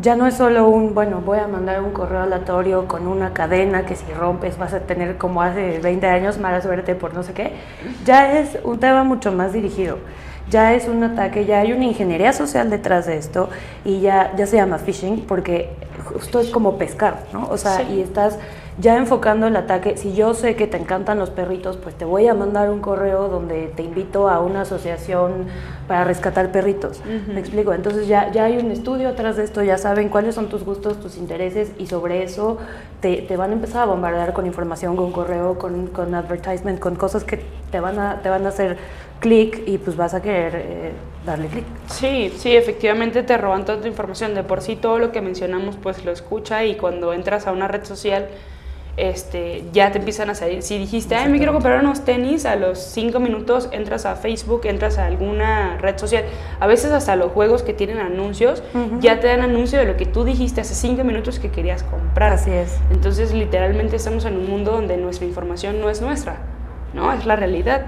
ya 0.00 0.14
no 0.14 0.26
es 0.26 0.34
solo 0.34 0.68
un, 0.68 0.94
bueno, 0.94 1.22
voy 1.24 1.38
a 1.38 1.48
mandar 1.48 1.80
un 1.82 1.90
correo 1.90 2.20
aleatorio 2.20 2.86
con 2.86 3.08
una 3.08 3.32
cadena 3.32 3.84
que 3.84 3.96
si 3.96 4.12
rompes 4.12 4.56
vas 4.56 4.72
a 4.72 4.80
tener 4.80 5.16
como 5.16 5.42
hace 5.42 5.80
20 5.80 6.06
años 6.06 6.38
mala 6.38 6.60
suerte 6.60 6.94
por 6.94 7.14
no 7.14 7.22
sé 7.22 7.32
qué. 7.32 7.52
Ya 8.04 8.38
es 8.38 8.58
un 8.62 8.78
tema 8.78 9.02
mucho 9.02 9.32
más 9.32 9.52
dirigido. 9.52 9.98
Ya 10.50 10.72
es 10.72 10.88
un 10.88 11.02
ataque, 11.02 11.44
ya 11.44 11.60
hay 11.60 11.72
una 11.72 11.84
ingeniería 11.84 12.32
social 12.32 12.70
detrás 12.70 13.06
de 13.06 13.18
esto 13.18 13.50
y 13.84 14.00
ya, 14.00 14.32
ya 14.36 14.46
se 14.46 14.56
llama 14.56 14.78
phishing 14.78 15.26
porque 15.26 15.68
justo 16.04 16.40
es 16.40 16.48
como 16.48 16.78
pescar, 16.78 17.24
¿no? 17.34 17.48
O 17.50 17.58
sea, 17.58 17.82
y 17.82 18.00
estás 18.00 18.38
ya 18.80 18.96
enfocando 18.96 19.46
el 19.46 19.56
ataque. 19.56 19.96
Si 19.96 20.14
yo 20.14 20.34
sé 20.34 20.54
que 20.54 20.66
te 20.66 20.76
encantan 20.76 21.18
los 21.18 21.30
perritos, 21.30 21.76
pues 21.76 21.94
te 21.96 22.04
voy 22.04 22.28
a 22.28 22.34
mandar 22.34 22.70
un 22.70 22.80
correo 22.80 23.28
donde 23.28 23.72
te 23.74 23.82
invito 23.82 24.28
a 24.28 24.40
una 24.40 24.62
asociación 24.62 25.46
para 25.88 26.04
rescatar 26.04 26.52
perritos. 26.52 27.00
¿Me 27.26 27.40
explico? 27.40 27.72
Entonces 27.72 28.06
ya, 28.06 28.30
ya 28.30 28.44
hay 28.44 28.58
un 28.58 28.70
estudio 28.70 29.08
atrás 29.08 29.36
de 29.36 29.44
esto, 29.44 29.62
ya 29.62 29.78
saben 29.78 30.08
cuáles 30.08 30.34
son 30.34 30.48
tus 30.48 30.64
gustos, 30.64 31.00
tus 31.00 31.16
intereses 31.16 31.72
y 31.78 31.86
sobre 31.86 32.22
eso 32.22 32.58
te, 33.00 33.22
te 33.22 33.36
van 33.36 33.50
a 33.50 33.54
empezar 33.54 33.82
a 33.82 33.86
bombardear 33.86 34.32
con 34.32 34.46
información, 34.46 34.96
con 34.96 35.10
correo, 35.10 35.58
con, 35.58 35.88
con 35.88 36.14
advertisement, 36.14 36.78
con 36.78 36.94
cosas 36.94 37.24
que 37.24 37.42
te 37.70 37.80
van 37.80 37.98
a, 37.98 38.20
te 38.22 38.28
van 38.28 38.46
a 38.46 38.50
hacer 38.50 38.76
clic 39.18 39.62
y 39.66 39.78
pues 39.78 39.96
vas 39.96 40.14
a 40.14 40.22
querer 40.22 40.52
eh, 40.54 40.92
darle 41.26 41.48
clic. 41.48 41.64
Sí, 41.86 42.32
sí, 42.36 42.54
efectivamente 42.54 43.24
te 43.24 43.36
roban 43.36 43.64
toda 43.64 43.80
tu 43.80 43.88
información. 43.88 44.34
De 44.34 44.44
por 44.44 44.60
sí 44.60 44.76
todo 44.76 44.98
lo 44.98 45.10
que 45.10 45.20
mencionamos 45.20 45.76
pues 45.76 46.04
lo 46.04 46.12
escucha 46.12 46.64
y 46.64 46.76
cuando 46.76 47.12
entras 47.12 47.46
a 47.48 47.52
una 47.52 47.66
red 47.66 47.84
social 47.84 48.28
este, 48.98 49.64
ya 49.72 49.92
te 49.92 49.98
empiezan 49.98 50.28
a 50.30 50.34
salir. 50.34 50.62
Si 50.62 50.78
dijiste, 50.78 51.14
ay, 51.14 51.30
me 51.30 51.38
quiero 51.38 51.52
comprar 51.52 51.80
unos 51.80 52.04
tenis, 52.04 52.44
a 52.44 52.56
los 52.56 52.78
cinco 52.78 53.20
minutos 53.20 53.68
entras 53.72 54.04
a 54.06 54.16
Facebook, 54.16 54.62
entras 54.64 54.98
a 54.98 55.06
alguna 55.06 55.78
red 55.78 55.96
social. 55.98 56.24
A 56.60 56.66
veces 56.66 56.90
hasta 56.92 57.16
los 57.16 57.32
juegos 57.32 57.62
que 57.62 57.72
tienen 57.72 57.98
anuncios, 57.98 58.62
ya 59.00 59.20
te 59.20 59.28
dan 59.28 59.42
anuncio 59.42 59.78
de 59.78 59.84
lo 59.84 59.96
que 59.96 60.06
tú 60.06 60.24
dijiste 60.24 60.60
hace 60.60 60.74
cinco 60.74 61.04
minutos 61.04 61.38
que 61.38 61.50
querías 61.50 61.82
comprar. 61.82 62.32
Así 62.32 62.50
es. 62.50 62.76
Entonces, 62.90 63.32
literalmente 63.32 63.96
estamos 63.96 64.24
en 64.24 64.36
un 64.36 64.50
mundo 64.50 64.72
donde 64.72 64.96
nuestra 64.96 65.26
información 65.26 65.80
no 65.80 65.90
es 65.90 66.00
nuestra, 66.00 66.38
¿no? 66.92 67.12
Es 67.12 67.24
la 67.24 67.36
realidad. 67.36 67.86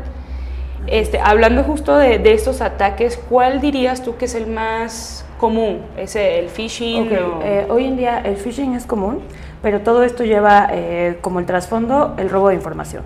Este, 0.87 1.19
hablando 1.21 1.63
justo 1.65 1.99
de, 1.99 2.19
de 2.19 2.33
estos 2.33 2.61
ataques, 2.61 3.21
¿cuál 3.29 3.61
dirías 3.61 4.03
tú 4.03 4.17
que 4.17 4.25
es 4.25 4.35
el 4.35 4.47
más 4.47 5.25
común? 5.41 5.81
¿Es 5.97 6.15
el 6.17 6.49
phishing? 6.49 7.09
Eh, 7.11 7.67
hoy 7.69 7.87
en 7.87 7.97
día 7.97 8.21
el 8.21 8.37
phishing 8.37 8.75
es 8.75 8.85
común 8.85 9.23
pero 9.63 9.81
todo 9.81 10.05
esto 10.05 10.25
lleva 10.25 10.69
eh, 10.71 11.19
como 11.21 11.39
el 11.39 11.47
trasfondo 11.47 12.15
el 12.17 12.31
robo 12.31 12.49
de 12.49 12.55
información 12.55 13.03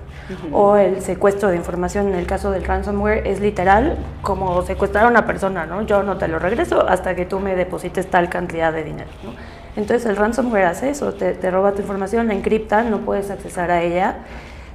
o 0.52 0.76
el 0.76 1.00
secuestro 1.00 1.48
de 1.48 1.56
información. 1.56 2.08
En 2.08 2.14
el 2.14 2.26
caso 2.26 2.50
del 2.50 2.64
ransomware 2.64 3.26
es 3.26 3.40
literal 3.40 3.96
como 4.22 4.62
secuestrar 4.62 5.06
a 5.06 5.08
una 5.08 5.26
persona, 5.26 5.66
¿no? 5.66 5.82
Yo 5.82 6.02
no 6.02 6.16
te 6.16 6.28
lo 6.28 6.38
regreso 6.38 6.88
hasta 6.88 7.16
que 7.16 7.26
tú 7.26 7.40
me 7.40 7.56
deposites 7.56 8.08
tal 8.08 8.28
cantidad 8.28 8.72
de 8.72 8.84
dinero, 8.84 9.10
¿no? 9.24 9.32
Entonces 9.76 10.06
el 10.06 10.16
ransomware 10.16 10.66
hace 10.66 10.90
eso, 10.90 11.12
te, 11.14 11.50
roba 11.50 11.72
tu 11.72 11.80
información, 11.80 12.28
la 12.28 12.34
encripta, 12.34 12.84
no 12.84 12.98
puedes 12.98 13.30
accesar 13.30 13.72
a 13.72 13.82
ella. 13.82 14.18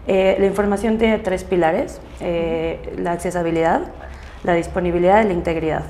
Eh, 0.07 0.35
la 0.39 0.45
información 0.45 0.97
tiene 0.97 1.19
tres 1.19 1.45
pilares, 1.45 2.01
eh, 2.19 2.95
la 2.97 3.13
accesibilidad, 3.13 3.81
la 4.43 4.53
disponibilidad 4.53 5.23
y 5.23 5.27
la 5.27 5.33
integridad. 5.33 5.83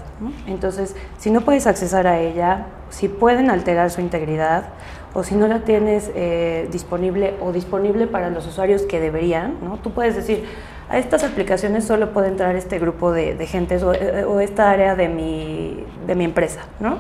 Entonces, 0.48 0.96
si 1.18 1.30
no 1.30 1.42
puedes 1.42 1.68
accesar 1.68 2.08
a 2.08 2.20
ella, 2.20 2.66
si 2.90 3.08
pueden 3.08 3.50
alterar 3.50 3.92
su 3.92 4.02
integridad, 4.02 4.66
o 5.14 5.24
si 5.24 5.36
no 5.36 5.48
la 5.48 5.60
tienes 5.60 6.12
eh, 6.16 6.68
disponible 6.72 7.34
o 7.42 7.52
disponible 7.52 8.08
para 8.08 8.30
los 8.30 8.46
usuarios 8.46 8.84
que 8.84 9.00
deberían, 9.00 9.56
¿no? 9.64 9.78
Tú 9.78 9.92
puedes 9.92 10.16
decir, 10.16 10.46
a 10.88 10.98
estas 10.98 11.24
aplicaciones 11.24 11.86
solo 11.86 12.12
puede 12.12 12.28
entrar 12.28 12.56
este 12.56 12.80
grupo 12.80 13.12
de, 13.12 13.36
de 13.36 13.48
gentes 13.48 13.82
eh, 13.82 14.24
o, 14.28 14.40
esta 14.40 14.70
área 14.70 14.96
de 14.96 15.10
mi, 15.10 15.84
de 16.06 16.16
mi 16.16 16.26
empresa, 16.26 16.62
¿no? 16.80 16.98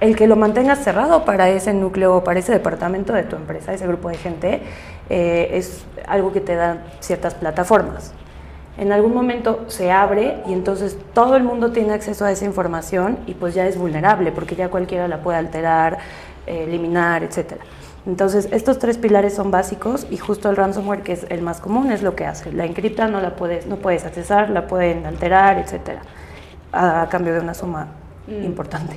El 0.00 0.16
que 0.16 0.26
lo 0.26 0.36
mantengas 0.36 0.78
cerrado 0.82 1.24
para 1.24 1.48
ese 1.50 1.74
núcleo 1.74 2.16
o 2.16 2.24
para 2.24 2.38
ese 2.38 2.52
departamento 2.52 3.12
de 3.12 3.24
tu 3.24 3.36
empresa, 3.36 3.74
ese 3.74 3.86
grupo 3.86 4.08
de 4.08 4.16
gente, 4.16 4.62
eh, 5.10 5.50
es 5.52 5.84
algo 6.06 6.32
que 6.32 6.40
te 6.40 6.54
dan 6.54 6.84
ciertas 7.00 7.34
plataformas. 7.34 8.14
En 8.78 8.92
algún 8.92 9.12
momento 9.12 9.64
se 9.68 9.90
abre 9.90 10.42
y 10.46 10.52
entonces 10.52 10.96
todo 11.12 11.36
el 11.36 11.42
mundo 11.42 11.72
tiene 11.72 11.92
acceso 11.92 12.24
a 12.24 12.32
esa 12.32 12.44
información 12.44 13.18
y 13.26 13.34
pues 13.34 13.54
ya 13.54 13.66
es 13.66 13.76
vulnerable 13.76 14.32
porque 14.32 14.56
ya 14.56 14.68
cualquiera 14.68 15.08
la 15.08 15.22
puede 15.22 15.38
alterar, 15.38 15.98
eliminar, 16.46 17.22
etcétera. 17.22 17.62
Entonces, 18.06 18.48
estos 18.50 18.78
tres 18.78 18.96
pilares 18.96 19.34
son 19.34 19.50
básicos 19.50 20.06
y 20.10 20.16
justo 20.16 20.48
el 20.48 20.56
ransomware, 20.56 21.02
que 21.02 21.12
es 21.12 21.26
el 21.28 21.42
más 21.42 21.60
común, 21.60 21.92
es 21.92 22.02
lo 22.02 22.16
que 22.16 22.24
hace. 22.24 22.50
La 22.52 22.64
encripta 22.64 23.08
no 23.08 23.20
la 23.20 23.36
puedes, 23.36 23.66
no 23.66 23.76
puedes 23.76 24.04
accesar, 24.04 24.48
la 24.50 24.66
pueden 24.66 25.04
alterar, 25.04 25.58
etcétera, 25.58 26.00
a, 26.72 27.08
cambio 27.10 27.34
de 27.34 27.40
una 27.40 27.52
suma 27.52 27.88
mm. 28.26 28.44
importante. 28.44 28.96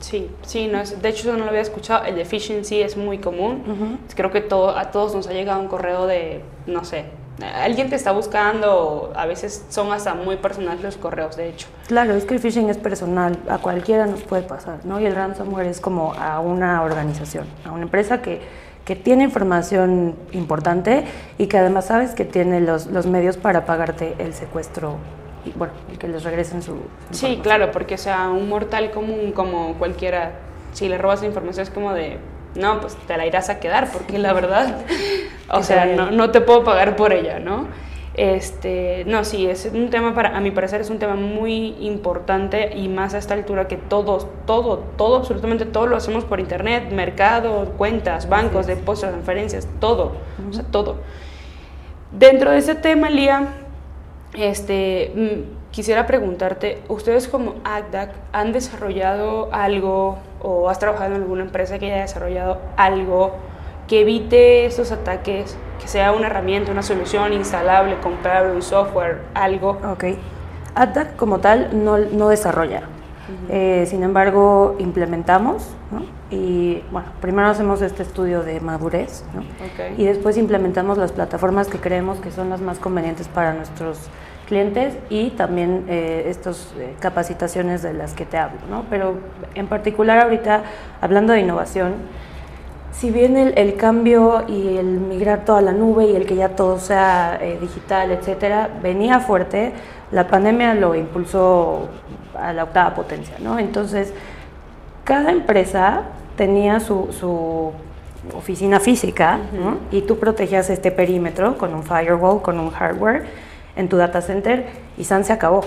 Sí, 0.00 0.30
sí, 0.42 0.68
no 0.68 0.78
es, 0.80 1.00
de 1.00 1.08
hecho 1.08 1.24
yo 1.24 1.32
no 1.32 1.44
lo 1.44 1.50
había 1.50 1.62
escuchado, 1.62 2.04
el 2.04 2.14
de 2.14 2.24
phishing 2.26 2.64
sí 2.64 2.80
es 2.80 2.96
muy 2.96 3.18
común. 3.18 3.98
Creo 4.14 4.30
que 4.30 4.42
todo, 4.42 4.76
a 4.76 4.90
todos 4.90 5.14
nos 5.14 5.26
ha 5.26 5.32
llegado 5.32 5.60
un 5.60 5.68
correo 5.68 6.06
de, 6.06 6.42
no 6.66 6.84
sé, 6.84 7.06
alguien 7.42 7.90
te 7.90 7.96
está 7.96 8.12
buscando, 8.12 9.12
a 9.16 9.26
veces 9.26 9.66
son 9.68 9.92
hasta 9.92 10.14
muy 10.14 10.36
personales 10.36 10.82
los 10.82 10.96
correos, 10.96 11.36
de 11.36 11.48
hecho. 11.48 11.66
Claro, 11.88 12.14
es 12.14 12.24
que 12.24 12.34
el 12.34 12.40
phishing 12.40 12.68
es 12.70 12.78
personal, 12.78 13.38
a 13.48 13.58
cualquiera 13.58 14.06
nos 14.06 14.22
puede 14.22 14.42
pasar, 14.42 14.84
¿no? 14.84 15.00
Y 15.00 15.06
el 15.06 15.14
ransomware 15.14 15.66
es 15.66 15.80
como 15.80 16.14
a 16.14 16.40
una 16.40 16.82
organización, 16.82 17.46
a 17.64 17.72
una 17.72 17.82
empresa 17.82 18.22
que, 18.22 18.40
que 18.84 18.94
tiene 18.94 19.24
información 19.24 20.14
importante 20.32 21.04
y 21.38 21.46
que 21.46 21.58
además 21.58 21.86
sabes 21.86 22.14
que 22.14 22.24
tiene 22.24 22.60
los, 22.60 22.86
los 22.86 23.06
medios 23.06 23.36
para 23.36 23.66
pagarte 23.66 24.14
el 24.18 24.34
secuestro 24.34 24.96
y, 25.44 25.50
bueno, 25.50 25.72
que 25.98 26.08
les 26.08 26.22
regresen 26.22 26.62
su... 26.62 26.76
Sí, 27.10 27.40
claro, 27.42 27.70
porque 27.70 27.94
o 27.94 27.98
sea, 27.98 28.28
un 28.30 28.48
mortal 28.48 28.90
común 28.92 29.32
como 29.32 29.74
cualquiera, 29.74 30.32
si 30.72 30.88
le 30.88 30.98
robas 30.98 31.22
información 31.22 31.64
es 31.64 31.70
como 31.70 31.92
de 31.92 32.18
no, 32.54 32.80
pues 32.80 32.96
te 33.06 33.16
la 33.16 33.26
irás 33.26 33.50
a 33.50 33.60
quedar, 33.60 33.90
porque 33.92 34.18
la 34.18 34.32
verdad, 34.32 34.78
o 35.50 35.62
sea, 35.62 35.86
no, 35.86 36.10
no, 36.10 36.30
te 36.30 36.40
puedo 36.40 36.64
pagar 36.64 36.96
por 36.96 37.12
ella, 37.12 37.38
¿no? 37.38 37.68
Este, 38.14 39.04
no, 39.08 39.24
sí, 39.24 39.46
es 39.46 39.68
un 39.72 39.90
tema 39.90 40.14
para, 40.14 40.36
a 40.36 40.40
mi 40.40 40.52
parecer 40.52 40.80
es 40.80 40.88
un 40.88 41.00
tema 41.00 41.16
muy 41.16 41.74
importante 41.80 42.76
y 42.76 42.88
más 42.88 43.12
a 43.14 43.18
esta 43.18 43.34
altura 43.34 43.66
que 43.66 43.76
todos, 43.76 44.28
todo, 44.46 44.84
todo, 44.96 45.16
absolutamente 45.16 45.66
todo 45.66 45.88
lo 45.88 45.96
hacemos 45.96 46.24
por 46.24 46.38
internet, 46.38 46.92
mercado, 46.92 47.72
cuentas, 47.76 48.28
bancos, 48.28 48.68
depósitos, 48.68 49.10
transferencias, 49.10 49.66
todo, 49.80 50.12
o 50.48 50.52
sea, 50.52 50.62
todo. 50.64 50.98
Dentro 52.12 52.52
de 52.52 52.58
ese 52.58 52.76
tema, 52.76 53.10
Lía, 53.10 53.48
este, 54.34 55.12
mm, 55.16 55.63
quisiera 55.74 56.06
preguntarte, 56.06 56.80
¿ustedes 56.86 57.26
como 57.26 57.56
ACDAC 57.64 58.10
han 58.32 58.52
desarrollado 58.52 59.48
algo 59.52 60.18
o 60.40 60.70
has 60.70 60.78
trabajado 60.78 61.16
en 61.16 61.22
alguna 61.22 61.42
empresa 61.42 61.80
que 61.80 61.86
haya 61.86 62.02
desarrollado 62.02 62.60
algo 62.76 63.32
que 63.88 64.02
evite 64.02 64.66
estos 64.66 64.92
ataques, 64.92 65.56
que 65.80 65.88
sea 65.88 66.12
una 66.12 66.28
herramienta, 66.28 66.70
una 66.70 66.82
solución 66.82 67.32
instalable, 67.32 67.98
comprable, 67.98 68.52
un 68.52 68.62
software, 68.62 69.22
algo? 69.34 69.80
Ok. 69.90 70.04
ACDAC 70.76 71.16
como 71.16 71.40
tal 71.40 71.84
no, 71.84 71.98
no 71.98 72.28
desarrolla. 72.28 72.84
Eh, 73.48 73.84
sin 73.88 74.02
embargo, 74.02 74.76
implementamos 74.78 75.70
¿no? 75.90 76.04
y 76.30 76.82
bueno, 76.92 77.08
primero 77.22 77.48
hacemos 77.48 77.80
este 77.80 78.02
estudio 78.02 78.42
de 78.42 78.60
madurez 78.60 79.24
¿no? 79.34 79.42
y 79.96 80.04
después 80.04 80.36
implementamos 80.36 80.98
las 80.98 81.12
plataformas 81.12 81.68
que 81.68 81.78
creemos 81.78 82.18
que 82.18 82.30
son 82.30 82.50
las 82.50 82.60
más 82.60 82.78
convenientes 82.78 83.26
para 83.28 83.54
nuestros 83.54 84.10
clientes 84.44 84.94
y 85.10 85.30
también 85.30 85.84
eh, 85.88 86.26
estas 86.28 86.72
eh, 86.78 86.94
capacitaciones 87.00 87.82
de 87.82 87.92
las 87.94 88.14
que 88.14 88.24
te 88.24 88.38
hablo, 88.38 88.58
¿no? 88.70 88.84
Pero 88.90 89.16
en 89.54 89.66
particular 89.66 90.18
ahorita, 90.18 90.62
hablando 91.00 91.32
de 91.32 91.40
innovación, 91.40 91.94
si 92.92 93.10
bien 93.10 93.36
el, 93.36 93.58
el, 93.58 93.76
cambio 93.76 94.44
y 94.46 94.76
el 94.76 94.86
migrar 94.86 95.44
toda 95.44 95.60
la 95.60 95.72
nube 95.72 96.06
y 96.06 96.14
el 96.14 96.26
que 96.26 96.36
ya 96.36 96.50
todo 96.50 96.78
sea 96.78 97.38
eh, 97.40 97.58
digital, 97.60 98.12
etcétera, 98.12 98.70
venía 98.82 99.18
fuerte, 99.18 99.72
la 100.12 100.28
pandemia 100.28 100.74
lo 100.74 100.94
impulsó 100.94 101.88
a 102.38 102.52
la 102.52 102.64
octava 102.64 102.94
potencia, 102.94 103.36
¿no? 103.40 103.58
Entonces, 103.58 104.12
cada 105.02 105.32
empresa 105.32 106.02
tenía 106.36 106.80
su, 106.80 107.08
su 107.12 107.72
oficina 108.32 108.80
física 108.80 109.38
¿no? 109.52 109.76
y 109.90 110.02
tú 110.02 110.18
protegías 110.18 110.70
este 110.70 110.90
perímetro 110.90 111.58
con 111.58 111.74
un 111.74 111.82
firewall, 111.82 112.40
con 112.40 112.58
un 112.58 112.70
hardware 112.70 113.24
en 113.76 113.88
tu 113.88 113.96
data 113.96 114.20
center 114.20 114.66
y 114.96 115.04
SAN 115.04 115.24
se 115.24 115.32
acabó. 115.32 115.62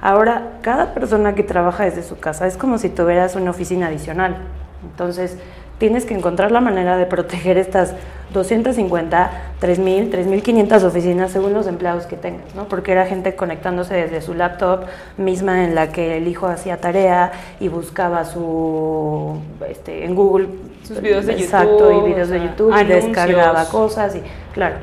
Ahora, 0.00 0.58
cada 0.62 0.94
persona 0.94 1.34
que 1.34 1.42
trabaja 1.42 1.84
desde 1.84 2.02
su 2.02 2.18
casa 2.18 2.46
es 2.46 2.56
como 2.56 2.78
si 2.78 2.88
tuvieras 2.88 3.36
una 3.36 3.50
oficina 3.50 3.88
adicional. 3.88 4.36
Entonces, 4.82 5.36
tienes 5.78 6.04
que 6.04 6.14
encontrar 6.14 6.50
la 6.50 6.60
manera 6.60 6.96
de 6.96 7.06
proteger 7.06 7.56
estas 7.56 7.94
250, 8.32 9.30
3.000, 9.60 10.10
3.500 10.10 10.82
oficinas 10.82 11.30
según 11.30 11.54
los 11.54 11.66
empleados 11.66 12.06
que 12.06 12.16
tengas, 12.16 12.54
¿no? 12.54 12.68
Porque 12.68 12.92
era 12.92 13.06
gente 13.06 13.34
conectándose 13.34 13.94
desde 13.94 14.20
su 14.20 14.34
laptop 14.34 14.84
misma 15.16 15.64
en 15.64 15.74
la 15.74 15.90
que 15.90 16.18
el 16.18 16.26
hijo 16.26 16.46
hacía 16.46 16.78
tarea 16.78 17.32
y 17.60 17.68
buscaba 17.68 18.24
su, 18.24 19.38
este, 19.68 20.04
en 20.04 20.14
Google, 20.14 20.48
sus 20.82 21.00
videos 21.00 21.26
de 21.26 21.34
exacto, 21.34 21.92
y 21.92 22.10
videos 22.10 22.28
de 22.28 22.40
YouTube 22.40 22.74
y 22.78 22.84
descargaba 22.84 23.64
cosas 23.66 24.14
y, 24.16 24.22
claro. 24.52 24.76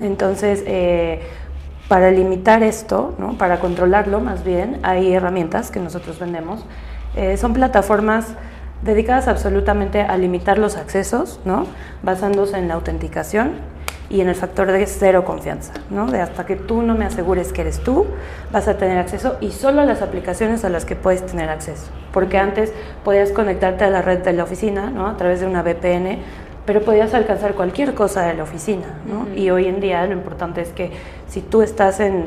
Entonces, 0.00 0.62
eh, 0.66 1.20
para 1.92 2.10
limitar 2.10 2.62
esto, 2.62 3.14
¿no? 3.18 3.36
para 3.36 3.60
controlarlo 3.60 4.18
más 4.18 4.44
bien, 4.44 4.80
hay 4.82 5.12
herramientas 5.12 5.70
que 5.70 5.78
nosotros 5.78 6.18
vendemos. 6.18 6.64
Eh, 7.16 7.36
son 7.36 7.52
plataformas 7.52 8.28
dedicadas 8.82 9.28
absolutamente 9.28 10.00
a 10.00 10.16
limitar 10.16 10.56
los 10.56 10.78
accesos, 10.78 11.38
¿no? 11.44 11.66
basándose 12.02 12.56
en 12.56 12.68
la 12.68 12.74
autenticación 12.76 13.56
y 14.08 14.22
en 14.22 14.28
el 14.30 14.34
factor 14.34 14.72
de 14.72 14.86
cero 14.86 15.26
confianza, 15.26 15.74
¿no? 15.90 16.06
De 16.10 16.20
hasta 16.20 16.44
que 16.44 16.56
tú 16.56 16.82
no 16.82 16.94
me 16.94 17.06
asegures 17.06 17.52
que 17.52 17.62
eres 17.62 17.80
tú, 17.80 18.06
vas 18.52 18.68
a 18.68 18.76
tener 18.76 18.98
acceso 18.98 19.36
y 19.40 19.50
solo 19.52 19.80
a 19.80 19.84
las 19.84 20.02
aplicaciones 20.02 20.64
a 20.64 20.68
las 20.68 20.84
que 20.84 20.96
puedes 20.96 21.24
tener 21.24 21.48
acceso. 21.48 21.86
Porque 22.12 22.36
antes 22.36 22.72
podías 23.04 23.32
conectarte 23.32 23.84
a 23.84 23.90
la 23.90 24.02
red 24.02 24.18
de 24.18 24.34
la 24.34 24.44
oficina, 24.44 24.90
¿no? 24.90 25.06
A 25.06 25.16
través 25.16 25.40
de 25.40 25.46
una 25.46 25.62
VPN, 25.62 26.18
pero 26.66 26.82
podías 26.82 27.12
alcanzar 27.14 27.54
cualquier 27.54 27.94
cosa 27.94 28.22
de 28.22 28.34
la 28.34 28.44
oficina, 28.44 28.86
¿no? 29.06 29.32
Y 29.34 29.50
hoy 29.50 29.66
en 29.66 29.80
día 29.80 30.06
lo 30.06 30.12
importante 30.12 30.60
es 30.60 30.68
que 30.68 30.92
si 31.28 31.40
tú 31.40 31.62
estás 31.62 31.98
en 32.00 32.26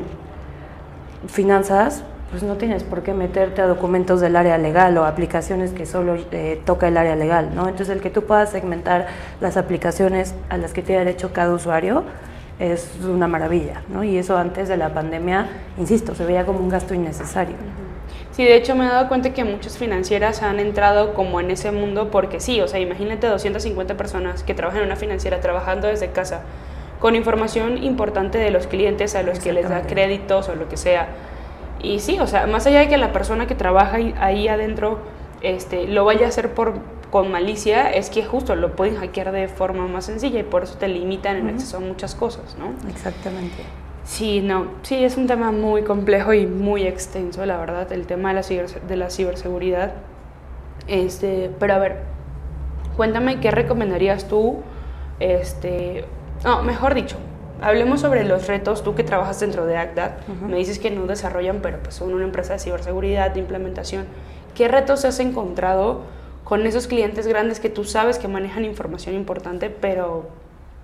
finanzas, 1.26 2.04
pues 2.30 2.42
no 2.42 2.56
tienes 2.56 2.82
por 2.82 3.02
qué 3.02 3.14
meterte 3.14 3.62
a 3.62 3.66
documentos 3.66 4.20
del 4.20 4.36
área 4.36 4.58
legal 4.58 4.96
o 4.98 5.04
aplicaciones 5.04 5.70
que 5.72 5.86
solo 5.86 6.16
eh, 6.32 6.60
toca 6.64 6.88
el 6.88 6.96
área 6.96 7.16
legal, 7.16 7.54
¿no? 7.54 7.68
Entonces 7.68 7.94
el 7.94 8.02
que 8.02 8.10
tú 8.10 8.24
puedas 8.24 8.50
segmentar 8.50 9.06
las 9.40 9.56
aplicaciones 9.56 10.34
a 10.48 10.58
las 10.58 10.72
que 10.72 10.82
tiene 10.82 11.04
derecho 11.04 11.32
cada 11.32 11.54
usuario 11.54 12.04
es 12.58 12.90
una 13.06 13.28
maravilla, 13.28 13.82
¿no? 13.88 14.02
Y 14.02 14.18
eso 14.18 14.36
antes 14.36 14.68
de 14.68 14.76
la 14.76 14.92
pandemia, 14.92 15.48
insisto, 15.78 16.14
se 16.14 16.24
veía 16.24 16.44
como 16.44 16.58
un 16.58 16.68
gasto 16.68 16.94
innecesario. 16.94 17.56
Sí, 18.32 18.44
de 18.44 18.54
hecho 18.54 18.74
me 18.74 18.84
he 18.84 18.88
dado 18.88 19.08
cuenta 19.08 19.32
que 19.32 19.44
muchas 19.44 19.78
financieras 19.78 20.42
han 20.42 20.60
entrado 20.60 21.14
como 21.14 21.40
en 21.40 21.50
ese 21.50 21.72
mundo 21.72 22.10
porque 22.10 22.40
sí, 22.40 22.60
o 22.60 22.68
sea, 22.68 22.80
imagínate 22.80 23.26
250 23.26 23.96
personas 23.96 24.42
que 24.42 24.54
trabajan 24.54 24.80
en 24.80 24.86
una 24.86 24.96
financiera 24.96 25.40
trabajando 25.40 25.88
desde 25.88 26.10
casa 26.10 26.42
con 27.00 27.14
información 27.14 27.82
importante 27.82 28.38
de 28.38 28.50
los 28.50 28.66
clientes 28.66 29.14
a 29.14 29.22
los 29.22 29.38
que 29.38 29.52
les 29.52 29.68
da 29.68 29.82
créditos 29.82 30.48
o 30.48 30.54
lo 30.54 30.68
que 30.68 30.76
sea 30.76 31.08
y 31.82 32.00
sí, 32.00 32.18
o 32.20 32.26
sea, 32.26 32.46
más 32.46 32.66
allá 32.66 32.80
de 32.80 32.88
que 32.88 32.96
la 32.96 33.12
persona 33.12 33.46
que 33.46 33.54
trabaja 33.54 33.98
ahí 34.18 34.48
adentro 34.48 34.98
este, 35.42 35.86
lo 35.86 36.04
vaya 36.04 36.26
a 36.26 36.28
hacer 36.30 36.54
por, 36.54 36.74
con 37.10 37.30
malicia, 37.30 37.90
es 37.90 38.10
que 38.10 38.24
justo 38.24 38.56
lo 38.56 38.74
pueden 38.74 38.96
hackear 38.96 39.32
de 39.32 39.48
forma 39.48 39.86
más 39.86 40.06
sencilla 40.06 40.40
y 40.40 40.42
por 40.42 40.64
eso 40.64 40.76
te 40.78 40.88
limitan 40.88 41.36
en 41.36 41.48
acceso 41.50 41.76
a 41.76 41.80
muchas 41.80 42.14
cosas, 42.14 42.56
¿no? 42.58 42.74
Exactamente. 42.90 43.62
Sí, 44.06 44.40
no, 44.40 44.68
sí, 44.82 45.04
es 45.04 45.16
un 45.16 45.26
tema 45.26 45.50
muy 45.50 45.82
complejo 45.82 46.32
y 46.32 46.46
muy 46.46 46.86
extenso, 46.86 47.44
la 47.44 47.56
verdad, 47.58 47.90
el 47.92 48.06
tema 48.06 48.32
de 48.32 48.40
la, 48.40 48.66
de 48.88 48.96
la 48.96 49.10
ciberseguridad. 49.10 49.94
Este, 50.86 51.50
pero 51.58 51.74
a 51.74 51.78
ver, 51.78 51.96
cuéntame 52.96 53.40
qué 53.40 53.50
recomendarías 53.50 54.28
tú, 54.28 54.62
este, 55.18 56.04
no, 56.44 56.62
mejor 56.62 56.94
dicho, 56.94 57.16
hablemos 57.60 58.00
sobre 58.00 58.22
los 58.22 58.46
retos, 58.46 58.84
tú 58.84 58.94
que 58.94 59.02
trabajas 59.02 59.40
dentro 59.40 59.66
de 59.66 59.76
ACDAT, 59.76 60.28
me 60.48 60.56
dices 60.56 60.78
que 60.78 60.92
no 60.92 61.06
desarrollan, 61.06 61.58
pero 61.60 61.78
pues 61.82 61.96
son 61.96 62.14
una 62.14 62.24
empresa 62.24 62.52
de 62.52 62.60
ciberseguridad, 62.60 63.32
de 63.32 63.40
implementación. 63.40 64.04
¿Qué 64.54 64.68
retos 64.68 65.04
has 65.04 65.18
encontrado 65.18 66.02
con 66.44 66.64
esos 66.64 66.86
clientes 66.86 67.26
grandes 67.26 67.58
que 67.58 67.70
tú 67.70 67.82
sabes 67.82 68.20
que 68.20 68.28
manejan 68.28 68.64
información 68.64 69.16
importante, 69.16 69.68
pero 69.68 70.28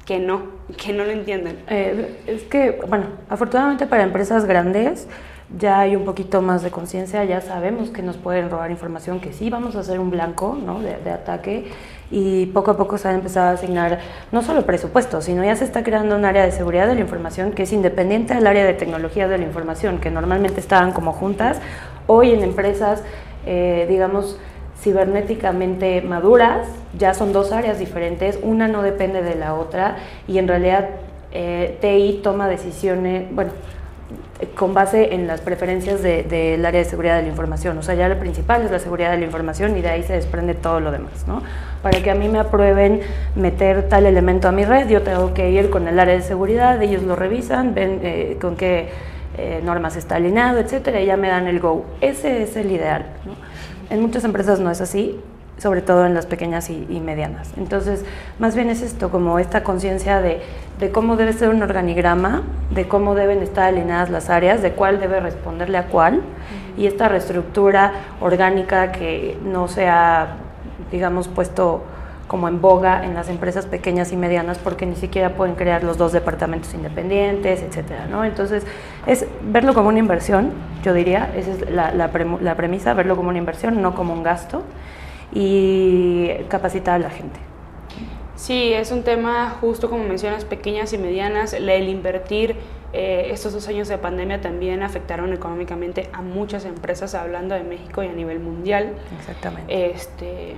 que 0.04 0.18
no, 0.18 0.42
que 0.76 0.92
no 0.92 1.04
lo 1.04 1.10
entienden? 1.10 1.58
Eh, 1.68 2.20
es 2.26 2.42
que, 2.44 2.80
bueno, 2.88 3.06
afortunadamente 3.28 3.86
para 3.86 4.02
empresas 4.02 4.44
grandes 4.44 5.08
ya 5.58 5.80
hay 5.80 5.96
un 5.96 6.04
poquito 6.04 6.40
más 6.40 6.62
de 6.62 6.70
conciencia, 6.70 7.24
ya 7.24 7.40
sabemos 7.40 7.90
que 7.90 8.02
nos 8.02 8.16
pueden 8.16 8.50
robar 8.50 8.70
información, 8.70 9.20
que 9.20 9.32
sí 9.32 9.50
vamos 9.50 9.76
a 9.76 9.80
hacer 9.80 10.00
un 10.00 10.10
blanco 10.10 10.58
¿no? 10.64 10.80
de, 10.80 10.96
de 10.96 11.10
ataque 11.10 11.70
y 12.10 12.46
poco 12.46 12.72
a 12.72 12.76
poco 12.76 12.98
se 12.98 13.08
ha 13.08 13.12
empezado 13.12 13.48
a 13.48 13.50
asignar 13.52 14.00
no 14.32 14.42
solo 14.42 14.64
presupuesto, 14.64 15.20
sino 15.20 15.44
ya 15.44 15.56
se 15.56 15.64
está 15.64 15.82
creando 15.82 16.16
un 16.16 16.24
área 16.24 16.44
de 16.44 16.52
seguridad 16.52 16.86
de 16.86 16.94
la 16.94 17.00
información 17.00 17.52
que 17.52 17.64
es 17.64 17.72
independiente 17.72 18.34
del 18.34 18.46
área 18.46 18.64
de 18.64 18.74
tecnología 18.74 19.28
de 19.28 19.38
la 19.38 19.44
información, 19.44 19.98
que 19.98 20.10
normalmente 20.10 20.60
estaban 20.60 20.92
como 20.92 21.12
juntas. 21.12 21.60
Hoy 22.06 22.32
en 22.32 22.42
empresas, 22.42 23.02
eh, 23.46 23.86
digamos, 23.88 24.38
cibernéticamente 24.82 26.02
maduras, 26.02 26.66
ya 26.98 27.14
son 27.14 27.32
dos 27.32 27.52
áreas 27.52 27.78
diferentes, 27.78 28.38
una 28.42 28.66
no 28.68 28.82
depende 28.82 29.22
de 29.22 29.36
la 29.36 29.54
otra 29.54 29.96
y 30.26 30.38
en 30.38 30.48
realidad 30.48 30.88
eh, 31.32 31.78
TI 31.80 32.20
toma 32.22 32.48
decisiones, 32.48 33.32
bueno, 33.32 33.52
con 34.56 34.74
base 34.74 35.14
en 35.14 35.28
las 35.28 35.40
preferencias 35.40 36.02
del 36.02 36.66
área 36.66 36.82
de 36.82 36.84
seguridad 36.84 37.16
de 37.16 37.22
la 37.22 37.28
información. 37.28 37.78
O 37.78 37.82
sea, 37.82 37.94
ya 37.94 38.08
lo 38.08 38.18
principal 38.18 38.62
es 38.62 38.72
la 38.72 38.80
seguridad 38.80 39.12
de 39.12 39.18
la 39.18 39.24
información 39.24 39.76
y 39.76 39.82
de 39.82 39.88
ahí 39.88 40.02
se 40.02 40.14
desprende 40.14 40.54
todo 40.54 40.80
lo 40.80 40.90
demás, 40.90 41.26
¿no? 41.28 41.42
Para 41.80 42.02
que 42.02 42.10
a 42.10 42.14
mí 42.16 42.28
me 42.28 42.40
aprueben 42.40 43.00
meter 43.36 43.88
tal 43.88 44.04
elemento 44.04 44.48
a 44.48 44.52
mi 44.52 44.64
red, 44.64 44.88
yo 44.88 45.02
tengo 45.02 45.32
que 45.32 45.50
ir 45.50 45.70
con 45.70 45.86
el 45.86 45.98
área 45.98 46.14
de 46.14 46.22
seguridad, 46.22 46.82
ellos 46.82 47.04
lo 47.04 47.14
revisan, 47.14 47.74
ven 47.74 48.00
eh, 48.02 48.36
con 48.40 48.56
qué 48.56 48.88
eh, 49.38 49.60
normas 49.64 49.96
está 49.96 50.16
alineado, 50.16 50.58
etcétera, 50.58 51.00
y 51.00 51.06
ya 51.06 51.16
me 51.16 51.28
dan 51.28 51.46
el 51.46 51.60
go. 51.60 51.84
Ese 52.00 52.42
es 52.42 52.56
el 52.56 52.72
ideal, 52.72 53.06
¿no? 53.24 53.51
En 53.90 54.00
muchas 54.00 54.24
empresas 54.24 54.60
no 54.60 54.70
es 54.70 54.80
así, 54.80 55.20
sobre 55.58 55.82
todo 55.82 56.06
en 56.06 56.14
las 56.14 56.26
pequeñas 56.26 56.70
y, 56.70 57.00
medianas. 57.00 57.52
Entonces, 57.56 58.04
más 58.38 58.54
bien 58.54 58.68
es 58.68 58.82
esto, 58.82 59.10
como 59.10 59.38
esta 59.38 59.62
conciencia 59.62 60.20
de, 60.20 60.40
cómo 60.92 61.16
debe 61.16 61.32
ser 61.32 61.50
un 61.50 61.62
organigrama, 61.62 62.42
de 62.70 62.88
cómo 62.88 63.14
deben 63.14 63.42
estar 63.42 63.64
alineadas 63.68 64.10
las 64.10 64.30
áreas, 64.30 64.62
de 64.62 64.72
cuál 64.72 64.98
debe 64.98 65.20
responderle 65.20 65.78
a 65.78 65.86
cuál, 65.86 66.22
y 66.76 66.86
esta 66.86 67.08
reestructura 67.08 67.92
orgánica 68.20 68.92
que 68.92 69.38
no 69.44 69.68
sea, 69.68 70.36
digamos, 70.90 71.28
puesto 71.28 71.84
como 72.26 72.48
en 72.48 72.60
boga 72.60 73.04
en 73.04 73.14
las 73.14 73.28
empresas 73.28 73.66
pequeñas 73.66 74.12
y 74.12 74.16
medianas 74.16 74.58
porque 74.58 74.86
ni 74.86 74.96
siquiera 74.96 75.34
pueden 75.34 75.54
crear 75.54 75.84
los 75.84 75.98
dos 75.98 76.12
departamentos 76.12 76.72
independientes, 76.74 77.62
etcétera, 77.62 78.06
¿no? 78.06 78.24
Entonces, 78.24 78.64
es 79.06 79.26
verlo 79.42 79.74
como 79.74 79.88
una 79.88 79.98
inversión, 79.98 80.52
yo 80.82 80.94
diría, 80.94 81.32
esa 81.36 81.50
es 81.52 81.70
la, 81.70 81.92
la 81.92 82.54
premisa, 82.56 82.94
verlo 82.94 83.16
como 83.16 83.28
una 83.28 83.38
inversión, 83.38 83.82
no 83.82 83.94
como 83.94 84.14
un 84.14 84.22
gasto 84.22 84.62
y 85.32 86.28
capacitar 86.48 86.94
a 86.94 86.98
la 86.98 87.10
gente. 87.10 87.40
Sí, 88.36 88.72
es 88.72 88.90
un 88.90 89.02
tema 89.04 89.50
justo 89.60 89.88
como 89.88 90.02
mencionas, 90.04 90.44
pequeñas 90.44 90.92
y 90.92 90.98
medianas, 90.98 91.52
el 91.52 91.88
invertir 91.88 92.56
eh, 92.92 93.28
estos 93.30 93.52
dos 93.52 93.68
años 93.68 93.88
de 93.88 93.96
pandemia 93.98 94.40
también 94.40 94.82
afectaron 94.82 95.32
económicamente 95.32 96.10
a 96.12 96.20
muchas 96.20 96.64
empresas, 96.64 97.14
hablando 97.14 97.54
de 97.54 97.62
México 97.62 98.02
y 98.02 98.08
a 98.08 98.12
nivel 98.12 98.40
mundial. 98.40 98.94
Exactamente. 99.18 99.92
Este, 99.92 100.56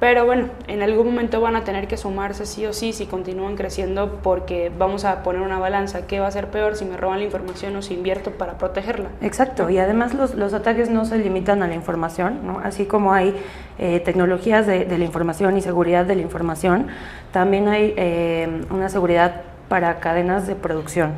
pero 0.00 0.24
bueno, 0.24 0.48
en 0.66 0.82
algún 0.82 1.06
momento 1.08 1.42
van 1.42 1.56
a 1.56 1.64
tener 1.64 1.86
que 1.86 1.98
sumarse 1.98 2.46
sí 2.46 2.64
o 2.64 2.72
sí 2.72 2.94
si 2.94 3.04
continúan 3.04 3.54
creciendo 3.54 4.18
porque 4.22 4.72
vamos 4.76 5.04
a 5.04 5.22
poner 5.22 5.42
una 5.42 5.58
balanza. 5.58 6.06
¿Qué 6.06 6.20
va 6.20 6.26
a 6.26 6.30
ser 6.30 6.48
peor 6.48 6.74
si 6.74 6.86
me 6.86 6.96
roban 6.96 7.18
la 7.18 7.26
información 7.26 7.76
o 7.76 7.82
si 7.82 7.94
invierto 7.94 8.30
para 8.30 8.56
protegerla? 8.56 9.10
Exacto, 9.20 9.68
y 9.68 9.76
además 9.76 10.14
los, 10.14 10.34
los 10.34 10.54
ataques 10.54 10.88
no 10.88 11.04
se 11.04 11.18
limitan 11.18 11.62
a 11.62 11.68
la 11.68 11.74
información, 11.74 12.46
¿no? 12.46 12.60
así 12.64 12.86
como 12.86 13.12
hay 13.12 13.36
eh, 13.78 14.00
tecnologías 14.00 14.66
de, 14.66 14.86
de, 14.86 14.98
la 14.98 15.04
información 15.04 15.58
y 15.58 15.60
seguridad 15.60 16.06
de 16.06 16.16
la 16.16 16.22
información, 16.22 16.86
también 17.30 17.68
hay 17.68 17.92
eh, 17.96 18.64
una 18.70 18.88
seguridad 18.88 19.42
para 19.68 20.00
cadenas 20.00 20.46
de 20.46 20.54
producción 20.54 21.12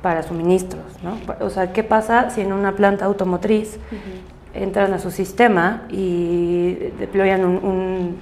para 0.00 0.22
suministros, 0.22 0.82
¿no? 1.02 1.16
O 1.44 1.48
sea, 1.48 1.72
¿qué 1.72 1.84
pasa 1.84 2.30
si 2.30 2.40
en 2.40 2.52
una 2.52 2.72
planta 2.72 3.04
automotriz 3.04 3.78
entran 4.54 4.92
a 4.92 4.98
su 4.98 5.10
sistema 5.10 5.82
y 5.90 6.74
deployan 6.98 7.44
un, 7.44 8.16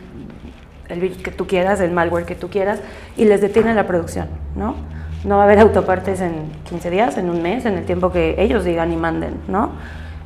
el 0.89 1.01
virus 1.01 1.19
que 1.19 1.31
tú 1.31 1.47
quieras, 1.47 1.81
el 1.81 1.93
malware 1.93 2.25
que 2.25 2.35
tú 2.35 2.49
quieras, 2.49 2.81
y 3.17 3.25
les 3.25 3.41
detienen 3.41 3.77
la 3.77 3.87
producción, 3.87 4.29
¿no? 4.57 4.75
No 5.25 5.37
va 5.37 5.43
a 5.43 5.45
haber 5.45 5.59
autopartes 5.59 6.21
en 6.21 6.51
15 6.65 6.91
días, 6.91 7.19
en 7.19 7.29
un 7.29 7.43
mes, 7.43 7.67
en 7.67 7.77
el 7.77 7.85
tiempo 7.85 8.11
que 8.11 8.37
ellos 8.39 8.65
digan 8.65 8.93
y 8.93 8.97
manden, 8.97 9.35
¿no? 9.49 9.73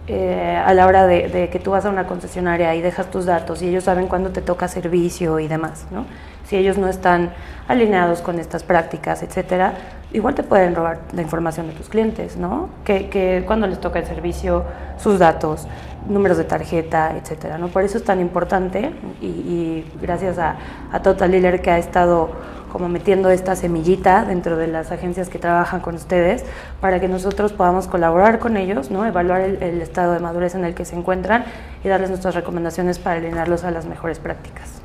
Eh, 0.06 0.62
a 0.64 0.74
la 0.74 0.86
hora 0.86 1.06
de, 1.06 1.28
de, 1.28 1.48
que 1.48 1.58
tú 1.58 1.70
vas 1.70 1.86
a 1.86 1.90
una 1.90 2.06
concesionaria 2.06 2.74
y 2.74 2.82
dejas 2.82 3.10
tus 3.10 3.24
datos 3.24 3.62
y 3.62 3.68
ellos 3.68 3.84
saben 3.84 4.06
cuándo 4.06 4.30
te 4.30 4.42
toca 4.42 4.68
servicio 4.68 5.40
y 5.40 5.48
demás, 5.48 5.86
¿no? 5.90 6.04
Si 6.44 6.56
ellos 6.56 6.78
no 6.78 6.88
están 6.88 7.32
alineados 7.68 8.20
con 8.20 8.38
estas 8.38 8.62
prácticas, 8.62 9.22
etcétera, 9.22 9.74
igual 10.12 10.34
te 10.34 10.42
pueden 10.42 10.74
robar 10.74 11.00
la 11.12 11.22
información 11.22 11.66
de 11.66 11.72
tus 11.74 11.88
clientes, 11.88 12.36
¿no? 12.36 12.68
Que, 12.84 13.08
que 13.08 13.42
cuando 13.46 13.66
les 13.66 13.80
toca 13.80 13.98
el 13.98 14.06
servicio, 14.06 14.64
sus 14.98 15.18
datos, 15.18 15.66
números 16.08 16.36
de 16.36 16.44
tarjeta, 16.44 17.16
etcétera, 17.16 17.58
¿no? 17.58 17.68
Por 17.68 17.82
eso 17.82 17.98
es 17.98 18.04
tan 18.04 18.20
importante 18.20 18.92
y, 19.20 19.84
gracias 20.00 20.38
a, 20.38 20.56
a 20.92 21.02
Total 21.02 21.30
Dealer 21.30 21.60
que 21.60 21.70
ha 21.70 21.78
estado 21.78 22.30
como 22.70 22.88
metiendo 22.88 23.30
esta 23.30 23.54
semillita 23.54 24.24
dentro 24.24 24.56
de 24.56 24.66
las 24.66 24.90
agencias 24.90 25.28
que 25.28 25.38
trabajan 25.38 25.80
con 25.80 25.94
ustedes 25.94 26.44
para 26.80 26.98
que 27.00 27.08
nosotros 27.08 27.52
podamos 27.52 27.86
colaborar 27.86 28.40
con 28.40 28.56
ellos, 28.56 28.90
¿no? 28.90 29.06
evaluar 29.06 29.42
el, 29.42 29.62
el 29.62 29.80
estado 29.80 30.12
de 30.12 30.18
madurez 30.18 30.56
en 30.56 30.64
el 30.64 30.74
que 30.74 30.84
se 30.84 30.96
encuentran 30.96 31.44
y 31.84 31.88
darles 31.88 32.10
nuestras 32.10 32.34
recomendaciones 32.34 32.98
para 32.98 33.18
alinearlos 33.18 33.62
a 33.64 33.70
las 33.70 33.86
mejores 33.86 34.18
prácticas. 34.18 34.83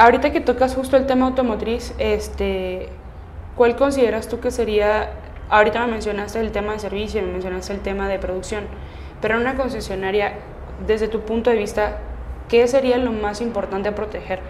Ahorita 0.00 0.32
que 0.32 0.40
tocas 0.40 0.74
justo 0.74 0.96
el 0.96 1.04
tema 1.04 1.26
automotriz, 1.26 1.92
este, 1.98 2.88
¿cuál 3.54 3.76
consideras 3.76 4.28
tú 4.28 4.40
que 4.40 4.50
sería, 4.50 5.10
ahorita 5.50 5.84
me 5.84 5.92
mencionaste 5.92 6.40
el 6.40 6.52
tema 6.52 6.72
de 6.72 6.78
servicio, 6.78 7.20
me 7.20 7.32
mencionaste 7.32 7.74
el 7.74 7.80
tema 7.80 8.08
de 8.08 8.18
producción, 8.18 8.64
pero 9.20 9.34
en 9.34 9.42
una 9.42 9.56
concesionaria, 9.56 10.36
desde 10.86 11.06
tu 11.06 11.20
punto 11.20 11.50
de 11.50 11.56
vista, 11.58 11.98
¿qué 12.48 12.66
sería 12.66 12.96
lo 12.96 13.12
más 13.12 13.42
importante 13.42 13.90
a 13.90 13.94
proteger? 13.94 14.40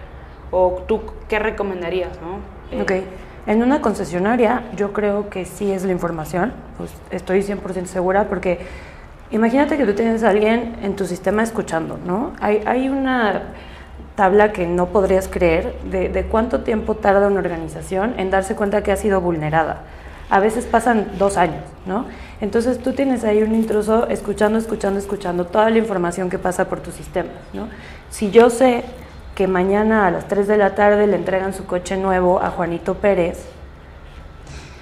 ¿O 0.51 0.83
tú 0.87 1.01
qué 1.27 1.37
recomendarías? 1.37 2.17
¿no? 2.21 2.77
Eh, 2.77 2.81
ok, 2.81 2.91
en 3.45 3.61
una 3.61 3.81
concesionaria 3.81 4.63
yo 4.77 4.93
creo 4.93 5.29
que 5.29 5.43
sí 5.43 5.69
es 5.69 5.83
la 5.83 5.91
información, 5.91 6.53
pues 6.77 6.93
estoy 7.09 7.41
100% 7.41 7.87
segura 7.87 8.29
porque 8.29 8.59
imagínate 9.31 9.75
que 9.75 9.85
tú 9.85 9.95
tienes 9.95 10.23
a 10.23 10.29
alguien 10.29 10.77
en 10.81 10.95
tu 10.95 11.05
sistema 11.05 11.43
escuchando, 11.43 11.99
¿no? 12.05 12.31
Hay, 12.39 12.63
hay 12.65 12.87
una 12.87 13.51
tabla 14.15 14.51
que 14.51 14.67
no 14.67 14.87
podrías 14.87 15.27
creer 15.27 15.73
de, 15.83 16.25
cuánto 16.29 16.61
tiempo 16.61 16.95
tarda 16.95 17.27
una 17.27 17.39
organización 17.39 18.15
en 18.17 18.29
darse 18.29 18.55
cuenta 18.55 18.83
que 18.83 18.91
ha 18.91 18.97
sido 18.97 19.21
vulnerada. 19.21 19.81
A 20.29 20.39
veces 20.39 20.65
pasan 20.65 21.07
dos 21.17 21.37
años, 21.37 21.63
¿no? 21.85 22.05
Entonces 22.39 22.79
tú 22.79 22.93
tienes 22.93 23.23
ahí 23.23 23.43
un 23.43 23.53
intruso 23.53 24.07
escuchando, 24.07 24.57
escuchando, 24.57 24.99
escuchando 24.99 25.45
toda 25.45 25.69
la 25.69 25.77
información 25.77 26.29
que 26.29 26.39
pasa 26.39 26.69
por 26.69 26.79
tu 26.79 26.91
sistema, 26.91 27.29
¿no? 27.53 27.67
Si 28.09 28.31
yo 28.31 28.49
sé 28.49 28.83
que 29.35 29.47
mañana 29.47 30.07
a 30.07 30.11
las 30.11 30.27
3 30.27 30.47
de 30.47 30.57
la 30.57 30.75
tarde 30.75 31.07
le 31.07 31.15
entregan 31.15 31.53
su 31.53 31.65
coche 31.65 31.97
nuevo 31.97 32.41
a 32.41 32.49
Juanito 32.49 32.95
Pérez, 32.95 33.45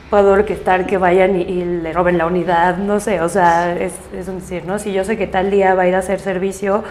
puedo 0.09 0.33
orquestar 0.33 0.85
que 0.85 0.97
vayan 0.97 1.35
y, 1.35 1.41
y 1.41 1.65
le 1.65 1.93
roben 1.93 2.17
la 2.17 2.25
unidad, 2.25 2.77
no 2.77 2.99
sé, 2.99 3.21
o 3.21 3.29
sea, 3.29 3.73
es, 3.73 3.93
es 4.13 4.27
un 4.27 4.39
decir, 4.39 4.65
¿no? 4.65 4.79
Si 4.79 4.91
yo 4.91 5.03
sé 5.03 5.17
que 5.17 5.27
tal 5.27 5.51
día 5.51 5.75
va 5.75 5.83
a 5.83 5.87
ir 5.87 5.95
a 5.95 5.99
hacer 5.99 6.19
servicio, 6.19 6.83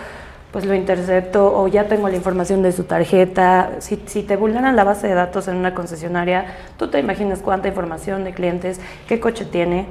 pues 0.53 0.65
lo 0.65 0.75
intercepto 0.75 1.55
o 1.55 1.69
ya 1.69 1.89
tengo 1.89 2.09
la 2.09 2.17
información 2.17 2.63
de 2.63 2.73
su 2.73 2.85
tarjeta. 2.85 3.73
Si, 3.81 4.03
si, 4.07 4.23
te 4.23 4.37
vulneran 4.37 4.77
la 4.77 4.85
base 4.85 5.07
de 5.07 5.15
datos 5.15 5.47
en 5.49 5.57
una 5.57 5.75
concesionaria, 5.75 6.47
tú 6.79 6.89
te 6.89 6.99
imaginas 6.99 7.41
cuánta 7.41 7.69
información 7.69 8.25
de 8.25 8.33
clientes, 8.33 8.81
qué 9.07 9.21
coche 9.21 9.45
tiene, 9.45 9.87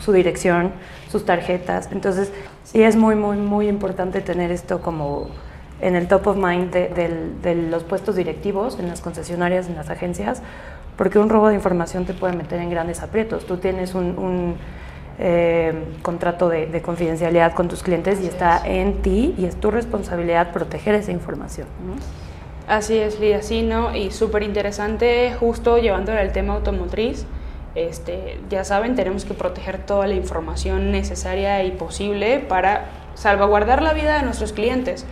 su 0.00 0.12
dirección, 0.12 0.72
sus 1.08 1.24
tarjetas. 1.24 1.90
Entonces, 1.92 2.32
sí 2.64 2.82
es 2.82 2.96
muy, 2.96 3.14
muy, 3.14 3.36
muy 3.36 3.68
importante 3.68 4.20
tener 4.20 4.50
esto 4.50 4.82
como 4.82 5.28
en 5.80 5.94
el 5.94 6.08
top 6.08 6.26
of 6.26 6.36
mind 6.36 6.72
de, 6.72 7.68
los 7.70 7.84
puestos 7.84 8.16
directivos, 8.16 8.78
en 8.80 8.88
las 8.88 9.00
concesionarias, 9.00 9.68
en 9.68 9.76
las 9.76 9.90
agencias, 9.90 10.42
porque 10.96 11.18
un 11.18 11.28
robo 11.28 11.48
de 11.48 11.54
información 11.54 12.04
te 12.04 12.14
puede 12.14 12.34
meter 12.34 12.60
en 12.60 12.68
grandes 12.68 13.00
aprietos. 13.02 13.46
Tú 13.46 13.58
tienes 13.58 13.94
un 13.94 14.56
eh, 15.22 15.74
contrato 16.00 16.48
de, 16.48 16.66
de, 16.66 16.80
confidencialidad 16.80 17.52
con 17.52 17.68
tus 17.68 17.82
clientes 17.82 18.20
y 18.22 18.26
está 18.26 18.62
en 18.64 19.02
ti 19.02 19.34
y 19.36 19.44
es 19.44 19.54
tu 19.56 19.70
responsabilidad 19.70 20.50
proteger 20.50 20.94
esa 20.94 21.12
información. 21.12 21.68
¿no? 21.86 21.94
Así 22.66 22.96
es, 22.96 23.20
Lidia, 23.20 23.42
sí, 23.42 23.62
¿no? 23.62 23.94
Y 23.94 24.12
súper 24.12 24.42
interesante, 24.42 25.34
justo 25.38 25.76
llevándole 25.76 26.20
al 26.20 26.32
tema 26.32 26.54
automotriz. 26.54 27.26
Este, 27.74 28.40
ya 28.48 28.64
saben, 28.64 28.94
tenemos 28.94 29.24
que 29.24 29.34
proteger 29.34 29.84
toda 29.84 30.06
la 30.06 30.14
información 30.14 30.90
necesaria 30.90 31.62
y 31.64 31.72
posible 31.72 32.38
para 32.38 32.86
salvaguardar 33.14 33.82
la 33.82 33.92
vida 33.92 34.16
de 34.16 34.22
nuestros 34.22 34.52
clientes, 34.52 35.04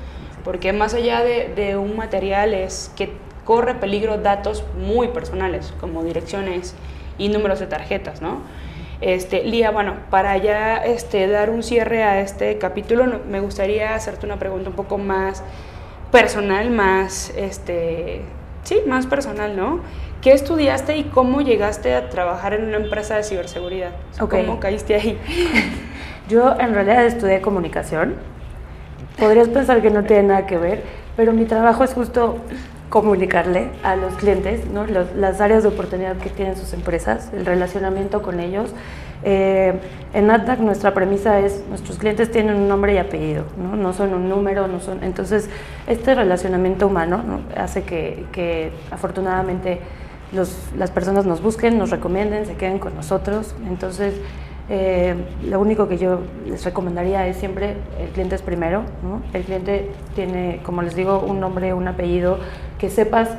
porque 0.42 0.72
más 0.72 0.94
allá 0.94 1.22
de, 1.22 1.52
de 1.54 1.76
un 1.76 1.96
material 1.96 2.54
es 2.54 2.90
que 2.96 3.12
corre 3.44 3.74
peligro 3.74 4.18
datos 4.18 4.64
muy 4.78 5.08
personales, 5.08 5.74
como 5.80 6.02
direcciones 6.02 6.74
y 7.18 7.28
números 7.28 7.60
de 7.60 7.66
tarjetas, 7.66 8.22
¿no? 8.22 8.40
Este, 9.00 9.44
Lía, 9.44 9.70
bueno, 9.70 9.94
para 10.10 10.36
ya 10.38 10.76
este, 10.78 11.28
dar 11.28 11.50
un 11.50 11.62
cierre 11.62 12.02
a 12.02 12.20
este 12.20 12.58
capítulo, 12.58 13.20
me 13.28 13.40
gustaría 13.40 13.94
hacerte 13.94 14.26
una 14.26 14.38
pregunta 14.38 14.70
un 14.70 14.76
poco 14.76 14.98
más 14.98 15.42
personal, 16.10 16.70
más, 16.70 17.32
este, 17.36 18.22
sí, 18.64 18.80
más 18.86 19.06
personal, 19.06 19.56
¿no? 19.56 19.80
¿Qué 20.20 20.32
estudiaste 20.32 20.96
y 20.96 21.04
cómo 21.04 21.42
llegaste 21.42 21.94
a 21.94 22.08
trabajar 22.08 22.54
en 22.54 22.64
una 22.64 22.78
empresa 22.78 23.16
de 23.16 23.22
ciberseguridad? 23.22 23.92
Okay. 24.20 24.44
¿Cómo 24.44 24.58
caíste 24.58 24.96
ahí? 24.96 25.16
Yo 26.28 26.58
en 26.58 26.74
realidad 26.74 27.06
estudié 27.06 27.40
comunicación. 27.40 28.16
Podrías 29.16 29.48
pensar 29.48 29.80
que 29.80 29.90
no 29.90 30.02
tiene 30.04 30.24
nada 30.24 30.46
que 30.46 30.58
ver, 30.58 30.82
pero 31.16 31.32
mi 31.32 31.44
trabajo 31.44 31.84
es 31.84 31.94
justo 31.94 32.38
comunicarle 32.88 33.70
a 33.82 33.96
los 33.96 34.14
clientes 34.14 34.66
¿no? 34.66 34.86
los, 34.86 35.14
las 35.14 35.40
áreas 35.40 35.62
de 35.62 35.68
oportunidad 35.68 36.16
que 36.16 36.30
tienen 36.30 36.56
sus 36.56 36.72
empresas, 36.72 37.30
el 37.34 37.44
relacionamiento 37.44 38.22
con 38.22 38.40
ellos. 38.40 38.70
Eh, 39.24 39.74
en 40.14 40.30
AdDAC 40.30 40.60
nuestra 40.60 40.94
premisa 40.94 41.40
es 41.40 41.64
nuestros 41.68 41.98
clientes 41.98 42.30
tienen 42.30 42.54
un 42.54 42.68
nombre 42.68 42.94
y 42.94 42.98
apellido, 42.98 43.44
no, 43.56 43.76
no 43.76 43.92
son 43.92 44.14
un 44.14 44.28
número, 44.28 44.68
no 44.68 44.80
son. 44.80 45.02
Entonces 45.02 45.50
este 45.86 46.14
relacionamiento 46.14 46.86
humano 46.86 47.22
¿no? 47.26 47.40
hace 47.60 47.82
que, 47.82 48.24
que 48.32 48.72
afortunadamente 48.90 49.80
los, 50.32 50.56
las 50.76 50.90
personas 50.90 51.26
nos 51.26 51.42
busquen, 51.42 51.78
nos 51.78 51.90
recomienden, 51.90 52.46
se 52.46 52.54
queden 52.54 52.78
con 52.78 52.94
nosotros. 52.94 53.54
Entonces 53.66 54.14
eh, 54.70 55.14
lo 55.44 55.60
único 55.60 55.88
que 55.88 55.96
yo 55.96 56.20
les 56.46 56.62
recomendaría 56.64 57.26
es 57.26 57.38
siempre 57.38 57.76
el 57.98 58.10
cliente 58.10 58.34
es 58.34 58.42
primero, 58.42 58.82
¿no? 59.02 59.22
El 59.32 59.44
cliente 59.44 59.90
tiene, 60.14 60.60
como 60.62 60.82
les 60.82 60.94
digo, 60.94 61.20
un 61.20 61.40
nombre, 61.40 61.72
un 61.72 61.88
apellido, 61.88 62.38
que 62.78 62.90
sepas 62.90 63.30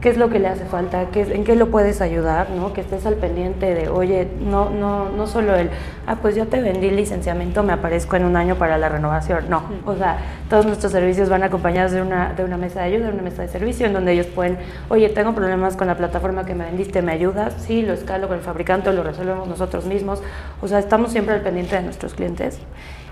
qué 0.00 0.10
es 0.10 0.18
lo 0.18 0.28
que 0.28 0.38
le 0.38 0.48
hace 0.48 0.64
falta, 0.64 1.06
qué, 1.10 1.22
en 1.22 1.44
qué 1.44 1.56
lo 1.56 1.68
puedes 1.70 2.00
ayudar, 2.00 2.50
¿no? 2.50 2.72
Que 2.72 2.82
estés 2.82 3.06
al 3.06 3.14
pendiente 3.14 3.74
de, 3.74 3.88
oye, 3.88 4.28
no, 4.40 4.70
no, 4.70 5.10
no 5.10 5.26
solo 5.26 5.56
el, 5.56 5.70
ah, 6.06 6.16
pues 6.20 6.34
ya 6.34 6.44
te 6.46 6.60
vendí 6.60 6.88
el 6.88 6.96
licenciamiento, 6.96 7.62
me 7.62 7.72
aparezco 7.72 8.16
en 8.16 8.24
un 8.24 8.36
año 8.36 8.56
para 8.56 8.78
la 8.78 8.88
renovación. 8.88 9.48
No, 9.48 9.62
o 9.84 9.96
sea, 9.96 10.18
todos 10.48 10.66
nuestros 10.66 10.92
servicios 10.92 11.28
van 11.28 11.42
acompañados 11.42 11.92
de 11.92 12.02
una, 12.02 12.34
de 12.34 12.44
una 12.44 12.56
mesa 12.56 12.80
de 12.80 12.86
ayuda, 12.86 13.06
de 13.06 13.14
una 13.14 13.22
mesa 13.22 13.42
de 13.42 13.48
servicio, 13.48 13.86
en 13.86 13.94
donde 13.94 14.12
ellos 14.12 14.26
pueden, 14.26 14.58
oye, 14.90 15.08
tengo 15.08 15.34
problemas 15.34 15.76
con 15.76 15.86
la 15.86 15.96
plataforma 15.96 16.44
que 16.44 16.54
me 16.54 16.66
vendiste, 16.66 17.02
¿me 17.02 17.12
ayudas? 17.12 17.54
Sí, 17.58 17.82
lo 17.82 17.92
escalo 17.92 18.28
con 18.28 18.36
el 18.36 18.42
fabricante, 18.44 18.92
lo 18.92 19.02
resolvemos 19.02 19.48
nosotros 19.48 19.86
mismos. 19.86 20.22
O 20.60 20.68
sea, 20.68 20.78
estamos 20.78 21.10
siempre 21.10 21.34
al 21.34 21.40
pendiente 21.40 21.74
de 21.74 21.82
nuestros 21.82 22.14
clientes 22.14 22.58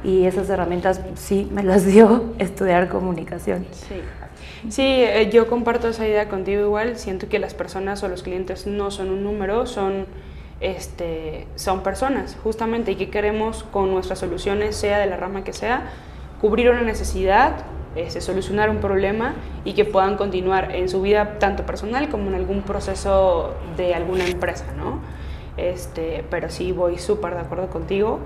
y 0.04 0.26
esas 0.26 0.50
herramientas 0.50 1.00
sí 1.14 1.48
me 1.52 1.62
las 1.62 1.86
dio 1.86 2.34
estudiar 2.38 2.88
comunicación. 2.88 3.66
Sí. 3.72 4.00
Sí, 4.70 4.82
eh, 4.82 5.30
yo 5.30 5.46
comparto 5.46 5.88
esa 5.88 6.08
idea 6.08 6.28
contigo 6.28 6.62
igual. 6.62 6.96
Siento 6.96 7.28
que 7.28 7.38
las 7.38 7.54
personas 7.54 8.02
o 8.02 8.08
los 8.08 8.22
clientes 8.22 8.66
no 8.66 8.90
son 8.90 9.10
un 9.10 9.22
número, 9.22 9.66
son, 9.66 10.06
este, 10.60 11.46
son 11.54 11.82
personas, 11.82 12.36
justamente, 12.42 12.92
y 12.92 12.96
que 12.96 13.10
queremos 13.10 13.62
con 13.64 13.90
nuestras 13.90 14.20
soluciones, 14.20 14.74
sea 14.76 14.98
de 14.98 15.06
la 15.06 15.16
rama 15.16 15.44
que 15.44 15.52
sea, 15.52 15.90
cubrir 16.40 16.70
una 16.70 16.80
necesidad, 16.80 17.56
este, 17.94 18.20
solucionar 18.22 18.70
un 18.70 18.78
problema 18.78 19.34
y 19.64 19.74
que 19.74 19.84
puedan 19.84 20.16
continuar 20.16 20.74
en 20.74 20.88
su 20.88 21.02
vida 21.02 21.38
tanto 21.38 21.64
personal 21.66 22.08
como 22.08 22.28
en 22.28 22.34
algún 22.34 22.62
proceso 22.62 23.54
de 23.76 23.94
alguna 23.94 24.26
empresa, 24.26 24.66
¿no? 24.76 25.00
Este, 25.58 26.24
pero 26.30 26.48
sí, 26.48 26.72
voy 26.72 26.98
súper 26.98 27.34
de 27.34 27.40
acuerdo 27.40 27.68
contigo. 27.68 28.20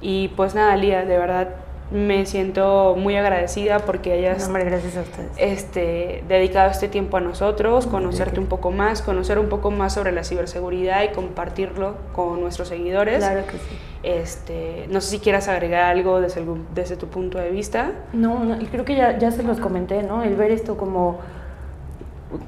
Y 0.00 0.28
pues 0.28 0.54
nada, 0.54 0.76
Lía, 0.76 1.04
de 1.04 1.18
verdad 1.18 1.63
me 1.94 2.26
siento 2.26 2.96
muy 2.98 3.16
agradecida 3.16 3.78
porque 3.78 4.12
hayas 4.12 4.48
gracias 4.52 4.96
a 4.96 5.02
ustedes. 5.02 5.30
este, 5.36 6.24
dedicado 6.26 6.72
este 6.72 6.88
tiempo 6.88 7.18
a 7.18 7.20
nosotros, 7.20 7.86
conocerte 7.86 8.40
un 8.40 8.46
poco 8.46 8.72
más, 8.72 9.00
conocer 9.00 9.38
un 9.38 9.48
poco 9.48 9.70
más 9.70 9.94
sobre 9.94 10.10
la 10.10 10.24
ciberseguridad 10.24 11.04
y 11.04 11.14
compartirlo 11.14 11.94
con 12.12 12.40
nuestros 12.40 12.66
seguidores. 12.66 13.18
Claro 13.18 13.46
que 13.46 13.58
sí. 13.58 13.78
Este, 14.02 14.88
no 14.90 15.00
sé 15.00 15.10
si 15.12 15.18
quieras 15.20 15.46
agregar 15.46 15.84
algo 15.84 16.20
desde, 16.20 16.40
el, 16.40 16.48
desde 16.74 16.96
tu 16.96 17.06
punto 17.06 17.38
de 17.38 17.50
vista. 17.50 17.92
No, 18.12 18.44
no, 18.44 18.60
y 18.60 18.66
creo 18.66 18.84
que 18.84 18.96
ya, 18.96 19.16
ya 19.16 19.30
se 19.30 19.44
los 19.44 19.60
comenté, 19.60 20.02
¿no? 20.02 20.24
El 20.24 20.34
ver 20.34 20.50
esto 20.50 20.76
como, 20.76 21.20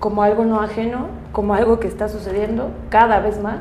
como 0.00 0.24
algo 0.24 0.44
no 0.44 0.61
ajeno, 0.61 1.06
como 1.30 1.54
algo 1.54 1.78
que 1.78 1.87
está 1.87 2.09
sucediendo 2.09 2.72
cada 2.90 3.20
vez 3.20 3.40
más 3.40 3.61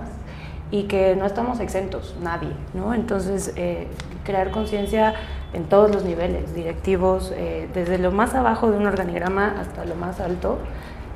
y 0.72 0.84
que 0.86 1.16
no 1.16 1.28
estamos 1.28 1.60
exentos, 1.60 2.16
nadie, 2.24 2.50
¿no? 2.74 2.96
Entonces, 2.96 3.54
eh, 3.56 3.88
crear 4.24 4.50
conciencia 4.50 5.14
en 5.56 5.64
todos 5.64 5.90
los 5.90 6.04
niveles, 6.04 6.54
directivos, 6.54 7.32
eh, 7.34 7.70
desde 7.74 7.98
lo 7.98 8.12
más 8.12 8.36
abajo 8.36 8.70
de 8.70 8.78
un 8.78 8.86
organigrama 8.86 9.56
hasta 9.62 9.86
lo 9.86 9.96
más 9.96 10.20
alto 10.20 10.58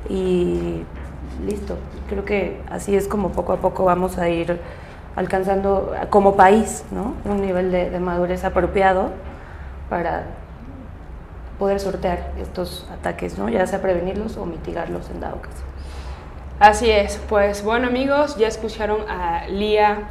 y 0.08 0.82
listo. 1.44 1.76
Creo 2.08 2.24
que 2.24 2.62
así 2.70 2.96
es 2.96 3.06
como 3.06 3.32
poco 3.32 3.52
a 3.52 3.58
poco 3.58 3.84
vamos 3.84 4.16
a 4.16 4.30
ir 4.30 4.58
alcanzando 5.14 5.92
como 6.08 6.36
país 6.36 6.84
¿no? 6.90 7.14
un 7.30 7.42
nivel 7.42 7.70
de, 7.70 8.00
madurez 8.00 8.44
apropiado 8.44 9.10
para 9.90 10.24
poder 11.58 11.78
sortear 11.78 12.32
estos 12.40 12.88
ataques, 12.90 13.36
¿no? 13.36 13.50
ya 13.50 13.66
sea 13.66 13.82
prevenirlos 13.82 14.38
o 14.38 14.46
mitigarlos 14.46 15.10
en 15.10 15.20
dado 15.20 15.42
caso. 15.42 15.64
Así 16.58 16.90
es, 16.90 17.20
pues 17.28 17.62
bueno 17.62 17.88
amigos, 17.88 18.36
ya 18.36 18.48
escucharon 18.48 19.02
a 19.08 19.46
Lía, 19.48 20.08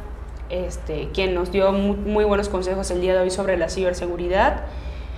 este, 0.50 1.08
quien 1.14 1.34
nos 1.34 1.52
dio 1.52 1.72
muy, 1.72 2.24
buenos 2.24 2.48
consejos 2.48 2.90
el 2.90 3.00
día 3.00 3.14
de 3.14 3.20
hoy 3.20 3.30
sobre 3.30 3.56
la 3.56 3.68
ciberseguridad. 3.68 4.62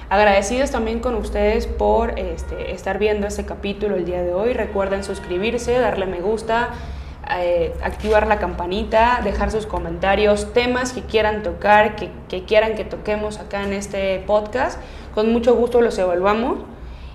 Agradecidos 0.09 0.71
también 0.71 1.01
con 1.01 1.15
ustedes 1.15 1.67
por 1.67 2.19
este, 2.19 2.73
estar 2.73 2.99
viendo 2.99 3.27
este 3.27 3.47
capítulo 3.47 3.97
el 3.97 4.05
día 4.05 4.23
de 4.23 4.35
hoy. 4.35 4.53
Recuerden 4.53 5.05
suscribirse, 5.05 5.79
darle 5.79 6.05
me 6.05 6.21
gusta, 6.21 6.71
eh, 7.35 7.73
activar 7.83 8.27
la 8.27 8.39
campanita, 8.39 9.21
dejar 9.25 9.51
sus 9.51 9.65
comentarios, 9.65 10.53
temas 10.53 10.93
que 10.93 11.01
quieran 11.03 11.43
tocar, 11.43 11.97
que, 11.97 12.11
que 12.29 12.45
quieran 12.45 12.75
que 12.75 12.85
toquemos 12.85 13.39
acá 13.39 13.63
en 13.63 13.73
este 13.73 14.23
podcast. 14.27 14.79
Con 15.15 15.33
mucho 15.33 15.55
gusto 15.55 15.81
los 15.81 15.97
evaluamos. 15.99 16.59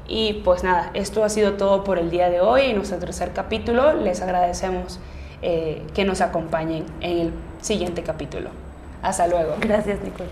Y 0.07 0.41
pues 0.45 0.63
nada, 0.63 0.89
esto 0.93 1.23
ha 1.23 1.29
sido 1.29 1.53
todo 1.53 1.83
por 1.83 1.99
el 1.99 2.09
día 2.09 2.29
de 2.29 2.39
hoy 2.39 2.61
en 2.61 2.77
nuestro 2.77 2.97
tercer 2.97 3.31
capítulo. 3.33 3.93
Les 3.93 4.21
agradecemos 4.21 4.99
eh, 5.41 5.83
que 5.93 6.03
nos 6.05 6.21
acompañen 6.21 6.85
en 7.01 7.17
el 7.19 7.33
siguiente 7.61 8.03
capítulo. 8.03 8.49
Hasta 9.01 9.27
luego. 9.27 9.55
Gracias, 9.59 9.99
Nicole. 10.01 10.29